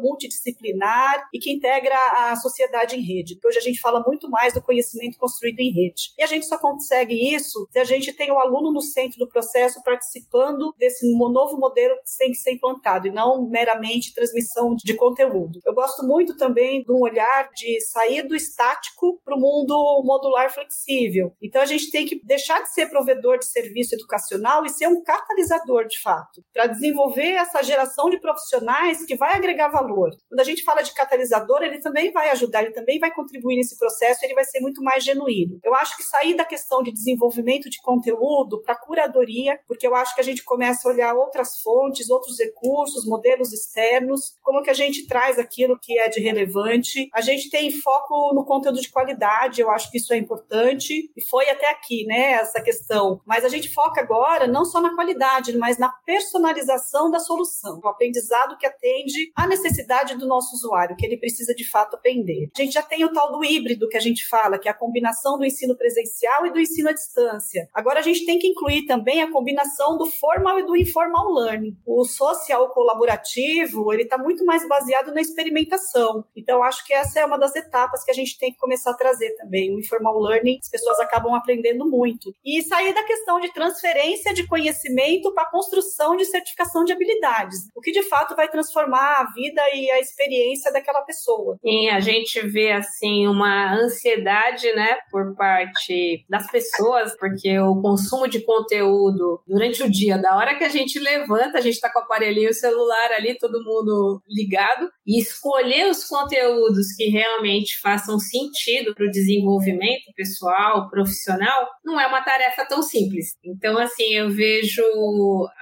multidisciplinar 0.00 1.28
e 1.32 1.38
que 1.38 1.52
integra 1.52 1.96
a 2.16 2.36
sociedade 2.36 2.96
em 2.96 3.02
rede. 3.02 3.38
Hoje 3.44 3.58
a 3.58 3.62
gente 3.62 3.80
fala 3.80 4.02
muito 4.06 4.28
mais 4.28 4.54
do 4.54 4.62
conhecimento 4.62 5.18
construído 5.18 5.60
em 5.60 5.70
rede. 5.70 6.12
E 6.18 6.22
a 6.22 6.26
gente 6.26 6.46
só 6.46 6.58
consegue 6.58 7.14
isso 7.34 7.68
se 7.70 7.78
a 7.78 7.84
gente 7.84 8.12
tem 8.12 8.30
o 8.30 8.38
aluno 8.38 8.72
no 8.72 8.80
centro 8.80 9.18
do 9.18 9.28
processo 9.28 9.82
participando 9.82 10.74
desse 10.78 11.06
novo 11.16 11.56
modelo 11.56 11.94
que 11.96 12.18
tem 12.18 12.30
que 12.30 12.38
ser 12.38 12.52
implantado 12.52 13.06
e 13.06 13.10
não 13.10 13.48
meramente 13.48 14.14
transmissão 14.14 14.74
de 14.76 14.94
conteúdo. 14.94 15.60
Eu 15.64 15.74
gosto 15.74 16.06
muito 16.06 16.36
também 16.36 16.82
de 16.82 16.92
um 16.92 17.00
olhar 17.00 17.50
de 17.54 17.80
sair 17.80 18.22
do 18.22 18.34
estático 18.34 19.20
para 19.24 19.36
o 19.36 19.40
mundo 19.40 20.02
modular 20.04 20.52
flexível. 20.52 21.32
Então 21.42 21.62
a 21.62 21.66
gente 21.66 21.90
tem 21.90 22.06
que 22.06 22.20
deixar 22.24 22.62
de 22.62 22.72
ser 22.72 22.88
provedor 22.88 23.38
de 23.38 23.46
serviço 23.46 23.94
educacional 23.94 24.64
e 24.64 24.68
ser 24.68 24.86
um 24.88 25.02
catalisador 25.02 25.86
de 25.86 26.00
fato, 26.00 26.42
para 26.52 26.66
desenvolver 26.66 27.32
essa 27.32 27.62
geração 27.62 28.10
de 28.10 28.20
profissionais 28.20 29.04
que 29.04 29.16
vai 29.20 29.36
agregar 29.36 29.68
valor. 29.68 30.10
Quando 30.28 30.40
a 30.40 30.44
gente 30.44 30.64
fala 30.64 30.80
de 30.80 30.94
catalisador, 30.94 31.62
ele 31.62 31.78
também 31.78 32.10
vai 32.10 32.30
ajudar, 32.30 32.62
ele 32.62 32.72
também 32.72 32.98
vai 32.98 33.12
contribuir 33.12 33.56
nesse 33.56 33.78
processo, 33.78 34.24
ele 34.24 34.34
vai 34.34 34.44
ser 34.44 34.60
muito 34.60 34.82
mais 34.82 35.04
genuíno. 35.04 35.60
Eu 35.62 35.74
acho 35.74 35.94
que 35.94 36.02
sair 36.02 36.34
da 36.34 36.44
questão 36.44 36.82
de 36.82 36.90
desenvolvimento 36.90 37.68
de 37.68 37.82
conteúdo 37.82 38.62
para 38.62 38.74
curadoria, 38.74 39.60
porque 39.68 39.86
eu 39.86 39.94
acho 39.94 40.14
que 40.14 40.22
a 40.22 40.24
gente 40.24 40.42
começa 40.42 40.88
a 40.88 40.92
olhar 40.92 41.14
outras 41.14 41.60
fontes, 41.60 42.08
outros 42.08 42.38
recursos, 42.38 43.06
modelos 43.06 43.52
externos, 43.52 44.34
como 44.42 44.62
que 44.62 44.70
a 44.70 44.74
gente 44.74 45.06
traz 45.06 45.38
aquilo 45.38 45.78
que 45.78 45.98
é 45.98 46.08
de 46.08 46.20
relevante. 46.20 47.10
A 47.12 47.20
gente 47.20 47.50
tem 47.50 47.70
foco 47.70 48.32
no 48.34 48.46
conteúdo 48.46 48.80
de 48.80 48.90
qualidade, 48.90 49.60
eu 49.60 49.70
acho 49.70 49.90
que 49.90 49.98
isso 49.98 50.14
é 50.14 50.16
importante 50.16 51.10
e 51.14 51.22
foi 51.28 51.50
até 51.50 51.70
aqui, 51.70 52.06
né, 52.06 52.32
essa 52.32 52.62
questão. 52.62 53.20
Mas 53.26 53.44
a 53.44 53.48
gente 53.50 53.68
foca 53.68 54.00
agora 54.00 54.46
não 54.46 54.64
só 54.64 54.80
na 54.80 54.94
qualidade, 54.94 55.58
mas 55.58 55.76
na 55.76 55.90
personalização 56.06 57.10
da 57.10 57.18
solução, 57.18 57.78
o 57.84 57.88
aprendizado 57.88 58.56
que 58.56 58.66
atende 58.66 59.09
à 59.36 59.46
necessidade 59.46 60.16
do 60.16 60.26
nosso 60.26 60.54
usuário, 60.54 60.96
que 60.96 61.04
ele 61.04 61.16
precisa 61.16 61.54
de 61.54 61.68
fato 61.68 61.94
aprender. 61.94 62.50
A 62.56 62.62
gente 62.62 62.72
já 62.72 62.82
tem 62.82 63.04
o 63.04 63.12
tal 63.12 63.32
do 63.32 63.44
híbrido 63.44 63.88
que 63.88 63.96
a 63.96 64.00
gente 64.00 64.26
fala, 64.26 64.58
que 64.58 64.68
é 64.68 64.70
a 64.70 64.74
combinação 64.74 65.38
do 65.38 65.44
ensino 65.44 65.76
presencial 65.76 66.46
e 66.46 66.52
do 66.52 66.60
ensino 66.60 66.88
à 66.88 66.92
distância. 66.92 67.68
Agora 67.74 68.00
a 68.00 68.02
gente 68.02 68.24
tem 68.24 68.38
que 68.38 68.46
incluir 68.46 68.86
também 68.86 69.22
a 69.22 69.30
combinação 69.30 69.96
do 69.96 70.06
formal 70.06 70.58
e 70.58 70.66
do 70.66 70.76
informal 70.76 71.32
learning. 71.32 71.76
O 71.86 72.04
social 72.04 72.68
colaborativo, 72.70 73.92
ele 73.92 74.02
está 74.02 74.18
muito 74.18 74.44
mais 74.44 74.66
baseado 74.68 75.12
na 75.12 75.20
experimentação. 75.20 76.24
Então 76.36 76.62
acho 76.62 76.84
que 76.86 76.92
essa 76.92 77.20
é 77.20 77.24
uma 77.24 77.38
das 77.38 77.54
etapas 77.56 78.04
que 78.04 78.10
a 78.10 78.14
gente 78.14 78.38
tem 78.38 78.52
que 78.52 78.58
começar 78.58 78.90
a 78.90 78.96
trazer 78.96 79.30
também. 79.36 79.74
O 79.74 79.78
informal 79.78 80.18
learning, 80.20 80.58
as 80.62 80.68
pessoas 80.68 81.00
acabam 81.00 81.34
aprendendo 81.34 81.88
muito. 81.88 82.34
E 82.44 82.62
sair 82.62 82.94
da 82.94 83.04
questão 83.04 83.40
de 83.40 83.52
transferência 83.52 84.32
de 84.32 84.46
conhecimento 84.46 85.32
para 85.32 85.44
a 85.44 85.50
construção 85.50 86.16
de 86.16 86.24
certificação 86.24 86.84
de 86.84 86.92
habilidades, 86.92 87.68
o 87.74 87.80
que 87.80 87.92
de 87.92 88.02
fato 88.02 88.34
vai 88.34 88.48
transformar 88.48 88.99
a 89.00 89.32
vida 89.34 89.62
e 89.74 89.90
a 89.90 90.00
experiência 90.00 90.72
daquela 90.72 91.02
pessoa. 91.02 91.56
Sim, 91.62 91.88
a 91.88 92.00
gente 92.00 92.40
vê 92.46 92.72
assim 92.72 93.26
uma 93.26 93.74
ansiedade, 93.74 94.72
né, 94.72 94.98
por 95.10 95.34
parte 95.34 96.24
das 96.28 96.50
pessoas, 96.50 97.16
porque 97.18 97.58
o 97.58 97.80
consumo 97.80 98.28
de 98.28 98.40
conteúdo 98.44 99.42
durante 99.46 99.82
o 99.82 99.90
dia, 99.90 100.18
da 100.18 100.36
hora 100.36 100.56
que 100.56 100.64
a 100.64 100.68
gente 100.68 100.98
levanta, 100.98 101.58
a 101.58 101.60
gente 101.60 101.74
está 101.74 101.90
com 101.92 102.00
o 102.00 102.02
aparelhinho 102.02 102.52
celular 102.52 103.12
ali, 103.12 103.36
todo 103.38 103.64
mundo 103.64 104.22
ligado, 104.28 104.90
e 105.06 105.20
escolher 105.20 105.88
os 105.88 106.04
conteúdos 106.04 106.94
que 106.96 107.08
realmente 107.08 107.80
façam 107.80 108.18
sentido 108.18 108.94
para 108.94 109.06
o 109.06 109.10
desenvolvimento 109.10 110.12
pessoal, 110.14 110.88
profissional, 110.90 111.66
não 111.84 112.00
é 112.00 112.06
uma 112.06 112.22
tarefa 112.22 112.64
tão 112.66 112.82
simples. 112.82 113.36
Então, 113.44 113.78
assim, 113.78 114.14
eu 114.14 114.30
vejo 114.30 114.82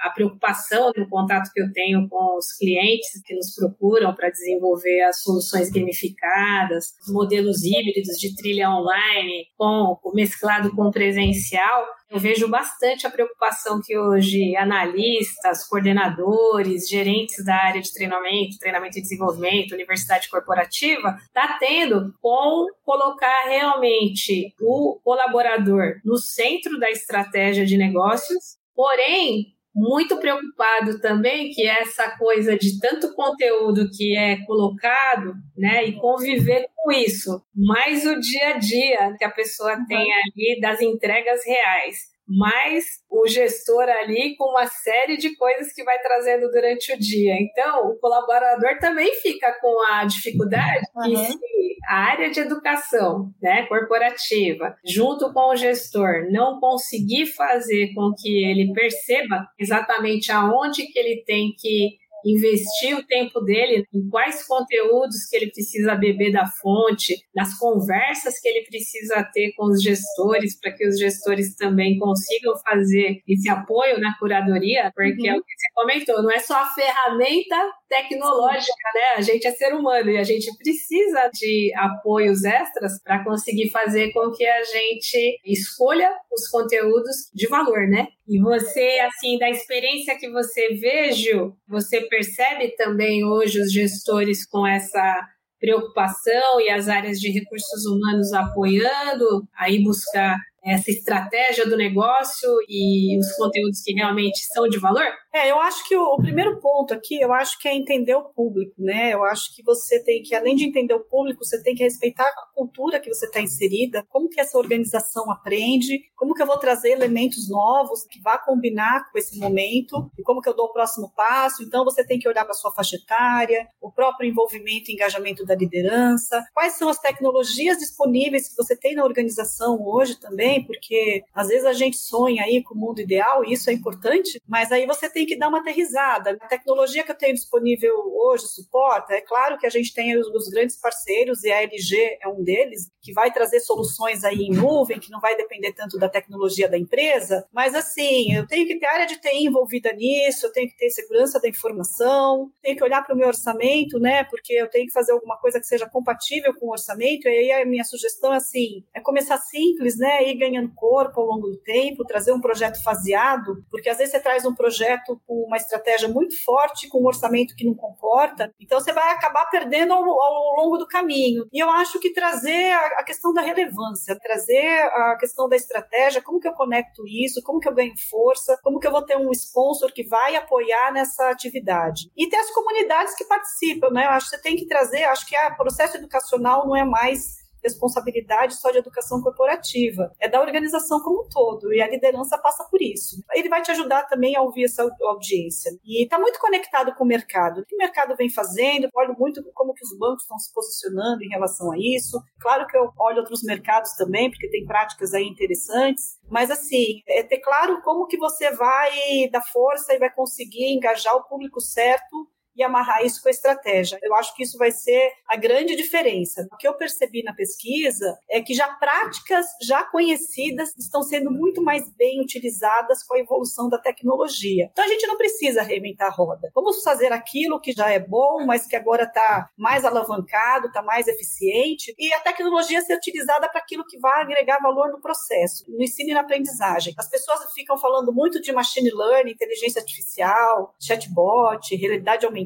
a 0.03 0.09
preocupação 0.09 0.91
no 0.95 1.07
contato 1.09 1.51
que 1.53 1.61
eu 1.61 1.71
tenho 1.71 2.07
com 2.09 2.37
os 2.37 2.51
clientes 2.57 3.09
que 3.29 3.35
nos 3.35 3.53
procuram 3.53 4.15
para 4.15 4.31
desenvolver 4.31 5.03
as 5.03 5.21
soluções 5.21 5.69
gamificadas, 5.69 6.95
os 7.05 7.13
modelos 7.13 7.63
híbridos 7.63 8.17
de 8.17 8.35
trilha 8.35 8.71
online, 8.71 9.45
com, 9.55 9.99
mesclado 10.15 10.75
com 10.75 10.89
presencial, 10.89 11.85
eu 12.09 12.19
vejo 12.19 12.47
bastante 12.47 13.05
a 13.05 13.11
preocupação 13.11 13.79
que 13.85 13.95
hoje 13.95 14.55
analistas, 14.55 15.67
coordenadores, 15.67 16.89
gerentes 16.89 17.45
da 17.45 17.55
área 17.55 17.79
de 17.79 17.93
treinamento, 17.93 18.57
treinamento 18.57 18.97
e 18.97 19.01
desenvolvimento, 19.01 19.75
universidade 19.75 20.27
corporativa, 20.27 21.15
está 21.21 21.59
tendo 21.59 22.11
com 22.19 22.65
colocar 22.83 23.45
realmente 23.47 24.55
o 24.59 24.99
colaborador 25.03 26.01
no 26.03 26.17
centro 26.17 26.79
da 26.79 26.89
estratégia 26.89 27.63
de 27.63 27.77
negócios, 27.77 28.57
porém 28.73 29.58
muito 29.79 30.19
preocupado 30.19 30.99
também 30.99 31.49
que 31.51 31.65
essa 31.65 32.09
coisa 32.17 32.57
de 32.57 32.77
tanto 32.79 33.13
conteúdo 33.13 33.89
que 33.89 34.15
é 34.15 34.43
colocado, 34.45 35.33
né, 35.57 35.85
e 35.85 35.93
conviver 35.93 36.67
com 36.75 36.91
isso, 36.91 37.41
mais 37.55 38.05
o 38.05 38.19
dia 38.19 38.49
a 38.49 38.57
dia 38.57 39.15
que 39.17 39.23
a 39.23 39.31
pessoa 39.31 39.73
uhum. 39.73 39.85
tem 39.87 40.11
ali 40.13 40.59
das 40.59 40.81
entregas 40.81 41.39
reais 41.45 42.18
mais 42.29 42.85
o 43.09 43.27
gestor 43.27 43.83
ali 43.83 44.35
com 44.37 44.51
uma 44.51 44.67
série 44.67 45.17
de 45.17 45.35
coisas 45.35 45.73
que 45.73 45.83
vai 45.83 45.99
trazendo 45.99 46.49
durante 46.51 46.93
o 46.93 46.99
dia. 46.99 47.35
Então, 47.39 47.89
o 47.89 47.99
colaborador 47.99 48.77
também 48.79 49.13
fica 49.15 49.51
com 49.59 49.81
a 49.91 50.05
dificuldade 50.05 50.85
uhum. 50.95 51.03
que 51.03 51.17
se 51.17 51.39
a 51.87 51.95
área 51.95 52.29
de 52.29 52.39
educação, 52.39 53.31
né, 53.41 53.65
corporativa, 53.65 54.75
junto 54.85 55.33
com 55.33 55.51
o 55.51 55.55
gestor, 55.55 56.27
não 56.29 56.59
conseguir 56.59 57.25
fazer 57.25 57.93
com 57.95 58.13
que 58.15 58.45
ele 58.45 58.71
perceba 58.73 59.47
exatamente 59.57 60.31
aonde 60.31 60.85
que 60.87 60.99
ele 60.99 61.23
tem 61.25 61.53
que 61.57 61.97
investir 62.25 62.97
o 62.97 63.05
tempo 63.05 63.39
dele 63.41 63.85
em 63.93 64.09
quais 64.09 64.45
conteúdos 64.45 65.25
que 65.29 65.35
ele 65.35 65.51
precisa 65.51 65.95
beber 65.95 66.31
da 66.31 66.45
fonte, 66.47 67.15
nas 67.35 67.57
conversas 67.57 68.39
que 68.39 68.47
ele 68.47 68.65
precisa 68.65 69.23
ter 69.33 69.53
com 69.55 69.65
os 69.65 69.81
gestores, 69.81 70.59
para 70.59 70.71
que 70.71 70.87
os 70.87 70.97
gestores 70.97 71.55
também 71.55 71.97
consigam 71.97 72.57
fazer 72.57 73.21
esse 73.27 73.49
apoio 73.49 73.99
na 73.99 74.17
curadoria, 74.17 74.91
porque 74.95 75.29
uhum. 75.29 75.35
é 75.35 75.39
o 75.39 75.43
que 75.43 75.53
você 75.53 75.67
comentou, 75.73 76.23
não 76.23 76.31
é 76.31 76.39
só 76.39 76.55
a 76.55 76.73
ferramenta 76.73 77.55
tecnológica, 77.89 78.89
né? 78.93 79.17
A 79.17 79.21
gente 79.21 79.45
é 79.47 79.51
ser 79.51 79.73
humano 79.73 80.09
e 80.11 80.17
a 80.17 80.23
gente 80.23 80.55
precisa 80.57 81.29
de 81.33 81.73
apoios 81.75 82.43
extras 82.45 83.01
para 83.03 83.23
conseguir 83.23 83.69
fazer 83.71 84.11
com 84.13 84.31
que 84.31 84.45
a 84.45 84.63
gente 84.63 85.39
escolha 85.43 86.09
os 86.31 86.47
conteúdos 86.47 87.29
de 87.33 87.47
valor, 87.47 87.87
né? 87.87 88.07
E 88.27 88.39
você, 88.39 88.99
assim, 89.01 89.37
da 89.39 89.49
experiência 89.49 90.17
que 90.17 90.29
você 90.29 90.75
vejo, 90.75 91.53
você 91.67 92.01
percebe 92.01 92.75
também 92.77 93.25
hoje 93.25 93.59
os 93.59 93.73
gestores 93.73 94.45
com 94.45 94.65
essa 94.65 95.27
preocupação 95.59 96.61
e 96.61 96.69
as 96.69 96.87
áreas 96.87 97.19
de 97.19 97.31
recursos 97.31 97.85
humanos 97.85 98.31
apoiando, 98.31 99.45
aí 99.57 99.83
buscar 99.83 100.37
essa 100.63 100.91
estratégia 100.91 101.65
do 101.65 101.77
negócio 101.77 102.49
e 102.67 103.17
os 103.17 103.31
conteúdos 103.35 103.81
que 103.83 103.93
realmente 103.93 104.39
são 104.53 104.67
de 104.67 104.79
valor? 104.79 105.05
É, 105.33 105.51
eu 105.51 105.59
acho 105.59 105.87
que 105.87 105.95
o, 105.95 106.15
o, 106.15 106.17
primeiro 106.17 106.59
ponto 106.59 106.91
aqui, 106.93 107.19
eu 107.21 107.31
acho 107.31 107.59
que 107.59 107.67
é 107.67 107.75
entender 107.75 108.15
o 108.15 108.23
público, 108.23 108.73
né? 108.79 109.13
Eu 109.13 109.23
acho 109.23 109.55
que 109.55 109.61
você 109.63 110.03
tem 110.03 110.23
que, 110.23 110.33
além 110.33 110.55
de 110.55 110.65
entender 110.65 110.93
o 110.95 111.03
público, 111.03 111.45
você 111.45 111.61
tem 111.61 111.75
que 111.75 111.83
respeitar 111.83 112.25
a 112.25 112.53
cultura 112.55 112.99
que 112.99 113.13
você 113.13 113.27
está 113.27 113.39
inserida, 113.39 114.03
como 114.09 114.27
que 114.27 114.41
essa 114.41 114.57
organização 114.57 115.29
aprende, 115.29 116.01
como 116.15 116.33
que 116.33 116.41
eu 116.41 116.47
vou 116.47 116.57
trazer 116.57 116.89
elementos 116.89 117.47
novos 117.47 118.05
que 118.05 118.19
vá 118.21 118.39
combinar 118.39 119.11
com 119.11 119.19
esse 119.19 119.37
momento 119.37 120.11
e 120.17 120.23
como 120.23 120.41
que 120.41 120.49
eu 120.49 120.55
dou 120.55 120.65
o 120.65 120.73
próximo 120.73 121.13
passo. 121.15 121.61
Então, 121.63 121.85
você 121.85 122.03
tem 122.03 122.17
que 122.17 122.27
olhar 122.27 122.43
para 122.43 122.53
a 122.53 122.57
sua 122.57 122.71
faixa 122.71 122.95
etária, 122.95 123.67
o 123.79 123.91
próprio 123.91 124.27
envolvimento 124.27 124.89
e 124.89 124.93
engajamento 124.93 125.45
da 125.45 125.55
liderança, 125.55 126.43
quais 126.55 126.73
são 126.73 126.89
as 126.89 126.97
tecnologias 126.97 127.77
disponíveis 127.77 128.49
que 128.49 128.55
você 128.55 128.75
tem 128.75 128.95
na 128.95 129.03
organização 129.03 129.79
hoje 129.79 130.19
também, 130.19 130.48
porque 130.65 131.23
às 131.33 131.47
vezes 131.47 131.65
a 131.65 131.73
gente 131.73 131.97
sonha 131.97 132.43
aí 132.43 132.63
com 132.63 132.73
o 132.73 132.77
mundo 132.77 133.01
ideal, 133.01 133.45
e 133.45 133.53
isso 133.53 133.69
é 133.69 133.73
importante, 133.73 134.41
mas 134.47 134.71
aí 134.71 134.85
você 134.85 135.09
tem 135.09 135.25
que 135.25 135.37
dar 135.37 135.49
uma 135.49 135.59
aterrizada. 135.59 136.37
A 136.41 136.47
tecnologia 136.47 137.03
que 137.03 137.11
eu 137.11 137.17
tenho 137.17 137.33
disponível 137.33 137.93
hoje 138.15 138.47
suporta, 138.47 139.13
é 139.13 139.21
claro 139.21 139.57
que 139.57 139.65
a 139.65 139.69
gente 139.69 139.93
tem 139.93 140.17
os, 140.17 140.49
grandes 140.49 140.79
parceiros, 140.79 141.43
e 141.43 141.51
a 141.51 141.61
LG 141.63 142.19
é 142.21 142.27
um 142.27 142.43
deles, 142.43 142.89
que 143.01 143.13
vai 143.13 143.31
trazer 143.31 143.59
soluções 143.59 144.23
aí 144.23 144.41
em 144.41 144.51
nuvem, 144.51 144.99
que 144.99 145.11
não 145.11 145.19
vai 145.19 145.35
depender 145.35 145.73
tanto 145.73 145.97
da 145.97 146.09
tecnologia 146.09 146.69
da 146.69 146.77
empresa, 146.77 147.45
mas 147.53 147.75
assim, 147.75 148.33
eu 148.33 148.47
tenho 148.47 148.65
que 148.67 148.79
ter 148.79 148.85
área 148.87 149.05
de 149.05 149.19
TI 149.19 149.45
envolvida 149.45 149.91
nisso, 149.93 150.45
eu 150.47 150.51
tenho 150.51 150.69
que 150.69 150.77
ter 150.77 150.89
segurança 150.89 151.39
da 151.39 151.47
informação, 151.47 152.51
tenho 152.61 152.75
que 152.75 152.83
olhar 152.83 153.03
para 153.03 153.13
o 153.13 153.17
meu 153.17 153.27
orçamento, 153.27 153.99
né, 153.99 154.23
porque 154.25 154.53
eu 154.53 154.69
tenho 154.69 154.85
que 154.85 154.93
fazer 154.93 155.11
alguma 155.11 155.37
coisa 155.37 155.59
que 155.59 155.65
seja 155.65 155.89
compatível 155.89 156.53
com 156.53 156.67
o 156.67 156.71
orçamento, 156.71 157.27
e 157.27 157.29
aí 157.29 157.51
a 157.61 157.65
minha 157.65 157.83
sugestão, 157.83 158.31
assim, 158.31 158.83
é 158.93 158.99
começar 158.99 159.37
simples, 159.37 159.97
né, 159.97 160.27
ir 160.27 160.35
ganhando 160.39 160.73
corpo 160.73 161.21
ao 161.21 161.27
longo 161.27 161.49
do 161.49 161.57
tempo, 161.57 162.05
trazer 162.05 162.31
um 162.31 162.41
projeto 162.41 162.81
faseado, 162.83 163.63
porque 163.69 163.89
às 163.89 163.97
vezes 163.97 164.11
você 164.11 164.19
traz 164.19 164.45
um 164.45 164.55
projeto 164.55 165.21
com 165.27 165.43
uma 165.45 165.57
estratégia 165.57 166.07
muito 166.07 166.41
forte, 166.43 166.87
com 166.87 167.01
um 167.01 167.07
orçamento 167.07 167.55
que 167.55 167.65
não 167.65 167.75
comporta, 167.75 168.51
então 168.59 168.79
você 168.79 168.91
vai 168.91 169.11
acabar 169.11 169.45
perdendo 169.49 169.93
ao, 169.93 170.03
ao 170.03 170.55
longo 170.63 170.77
do 170.77 170.87
caminho. 170.87 171.45
E 171.51 171.59
eu 171.59 171.69
acho 171.69 171.99
que 171.99 172.13
trazer 172.13 172.71
a, 172.71 172.99
a 172.99 173.03
questão 173.03 173.33
da 173.33 173.41
relevância, 173.41 174.17
trazer 174.19 174.67
a 174.93 175.17
questão 175.19 175.47
da 175.47 175.55
estratégia, 175.55 176.21
como 176.21 176.39
que 176.39 176.47
eu 176.47 176.53
conecto 176.53 177.03
isso, 177.07 177.41
como 177.43 177.59
que 177.59 177.67
eu 177.67 177.75
ganho 177.75 177.93
força, 178.09 178.57
como 178.63 178.79
que 178.79 178.87
eu 178.87 178.91
vou 178.91 179.03
ter 179.03 179.17
um 179.17 179.31
sponsor 179.31 179.91
que 179.93 180.07
vai 180.07 180.35
apoiar 180.35 180.91
nessa 180.91 181.29
atividade. 181.29 182.09
E 182.17 182.27
ter 182.29 182.37
as 182.37 182.51
comunidades 182.51 183.15
que 183.15 183.25
participam, 183.25 183.89
né? 183.89 184.05
Eu 184.05 184.11
acho 184.11 184.29
que 184.29 184.35
você 184.35 184.41
tem 184.41 184.55
que 184.55 184.67
trazer, 184.67 185.03
acho 185.05 185.27
que 185.27 185.35
o 185.35 185.57
processo 185.57 185.97
educacional 185.97 186.67
não 186.67 186.75
é 186.75 186.85
mais 186.85 187.39
responsabilidade 187.63 188.55
só 188.55 188.71
de 188.71 188.77
educação 188.77 189.21
corporativa, 189.21 190.11
é 190.19 190.27
da 190.27 190.41
organização 190.41 190.99
como 191.01 191.23
um 191.23 191.29
todo, 191.29 191.73
e 191.73 191.81
a 191.81 191.89
liderança 191.89 192.37
passa 192.37 192.63
por 192.69 192.81
isso. 192.81 193.23
Ele 193.33 193.49
vai 193.49 193.61
te 193.61 193.71
ajudar 193.71 194.03
também 194.03 194.35
a 194.35 194.41
ouvir 194.41 194.65
essa 194.65 194.87
audiência. 195.01 195.71
E 195.83 196.03
está 196.03 196.19
muito 196.19 196.39
conectado 196.39 196.93
com 196.95 197.03
o 197.03 197.07
mercado. 197.07 197.61
O 197.61 197.65
que 197.65 197.75
o 197.75 197.77
mercado 197.77 198.15
vem 198.15 198.29
fazendo, 198.29 198.89
olho 198.93 199.15
muito 199.17 199.43
como 199.53 199.73
que 199.73 199.83
os 199.83 199.97
bancos 199.97 200.23
estão 200.23 200.37
se 200.37 200.53
posicionando 200.53 201.23
em 201.23 201.29
relação 201.29 201.71
a 201.71 201.77
isso. 201.77 202.21
Claro 202.39 202.67
que 202.67 202.77
eu 202.77 202.91
olho 202.97 203.19
outros 203.19 203.43
mercados 203.43 203.91
também, 203.93 204.29
porque 204.29 204.49
tem 204.49 204.65
práticas 204.65 205.13
aí 205.13 205.25
interessantes, 205.25 206.17
mas 206.29 206.51
assim, 206.51 207.01
é 207.07 207.23
ter 207.23 207.39
claro 207.39 207.81
como 207.81 208.07
que 208.07 208.17
você 208.17 208.51
vai 208.51 209.29
dar 209.31 209.41
força 209.41 209.93
e 209.93 209.99
vai 209.99 210.09
conseguir 210.13 210.73
engajar 210.73 211.15
o 211.15 211.23
público 211.23 211.59
certo 211.59 212.27
e 212.55 212.63
amarrar 212.63 213.03
isso 213.05 213.21
com 213.21 213.29
a 213.29 213.31
estratégia. 213.31 213.99
Eu 214.01 214.13
acho 214.15 214.35
que 214.35 214.43
isso 214.43 214.57
vai 214.57 214.71
ser 214.71 215.11
a 215.27 215.37
grande 215.37 215.75
diferença. 215.75 216.47
O 216.51 216.57
que 216.57 216.67
eu 216.67 216.73
percebi 216.73 217.23
na 217.23 217.33
pesquisa 217.33 218.17
é 218.29 218.41
que 218.41 218.53
já 218.53 218.67
práticas 218.75 219.45
já 219.61 219.83
conhecidas 219.83 220.73
estão 220.77 221.01
sendo 221.01 221.31
muito 221.31 221.61
mais 221.61 221.89
bem 221.95 222.21
utilizadas 222.21 223.03
com 223.03 223.15
a 223.15 223.19
evolução 223.19 223.69
da 223.69 223.77
tecnologia. 223.77 224.69
Então 224.71 224.83
a 224.83 224.87
gente 224.87 225.07
não 225.07 225.17
precisa 225.17 225.61
reinventar 225.61 226.07
a 226.07 226.13
roda. 226.13 226.51
Vamos 226.53 226.83
fazer 226.83 227.11
aquilo 227.13 227.61
que 227.61 227.71
já 227.71 227.89
é 227.89 227.99
bom, 227.99 228.45
mas 228.45 228.67
que 228.67 228.75
agora 228.75 229.03
está 229.03 229.49
mais 229.57 229.85
alavancado, 229.85 230.67
está 230.67 230.81
mais 230.81 231.07
eficiente, 231.07 231.93
e 231.97 232.13
a 232.13 232.19
tecnologia 232.19 232.81
ser 232.81 232.95
utilizada 232.95 233.47
para 233.49 233.61
aquilo 233.61 233.85
que 233.85 233.99
vai 233.99 234.21
agregar 234.21 234.59
valor 234.61 234.91
no 234.91 235.01
processo, 235.01 235.65
no 235.69 235.81
ensino 235.81 236.11
e 236.11 236.13
na 236.13 236.21
aprendizagem. 236.21 236.93
As 236.97 237.09
pessoas 237.09 237.51
ficam 237.53 237.77
falando 237.77 238.13
muito 238.13 238.41
de 238.41 238.51
machine 238.51 238.91
learning, 238.91 239.31
inteligência 239.31 239.79
artificial, 239.79 240.75
chatbot, 240.79 241.75
realidade 241.75 242.25
aumentada 242.25 242.38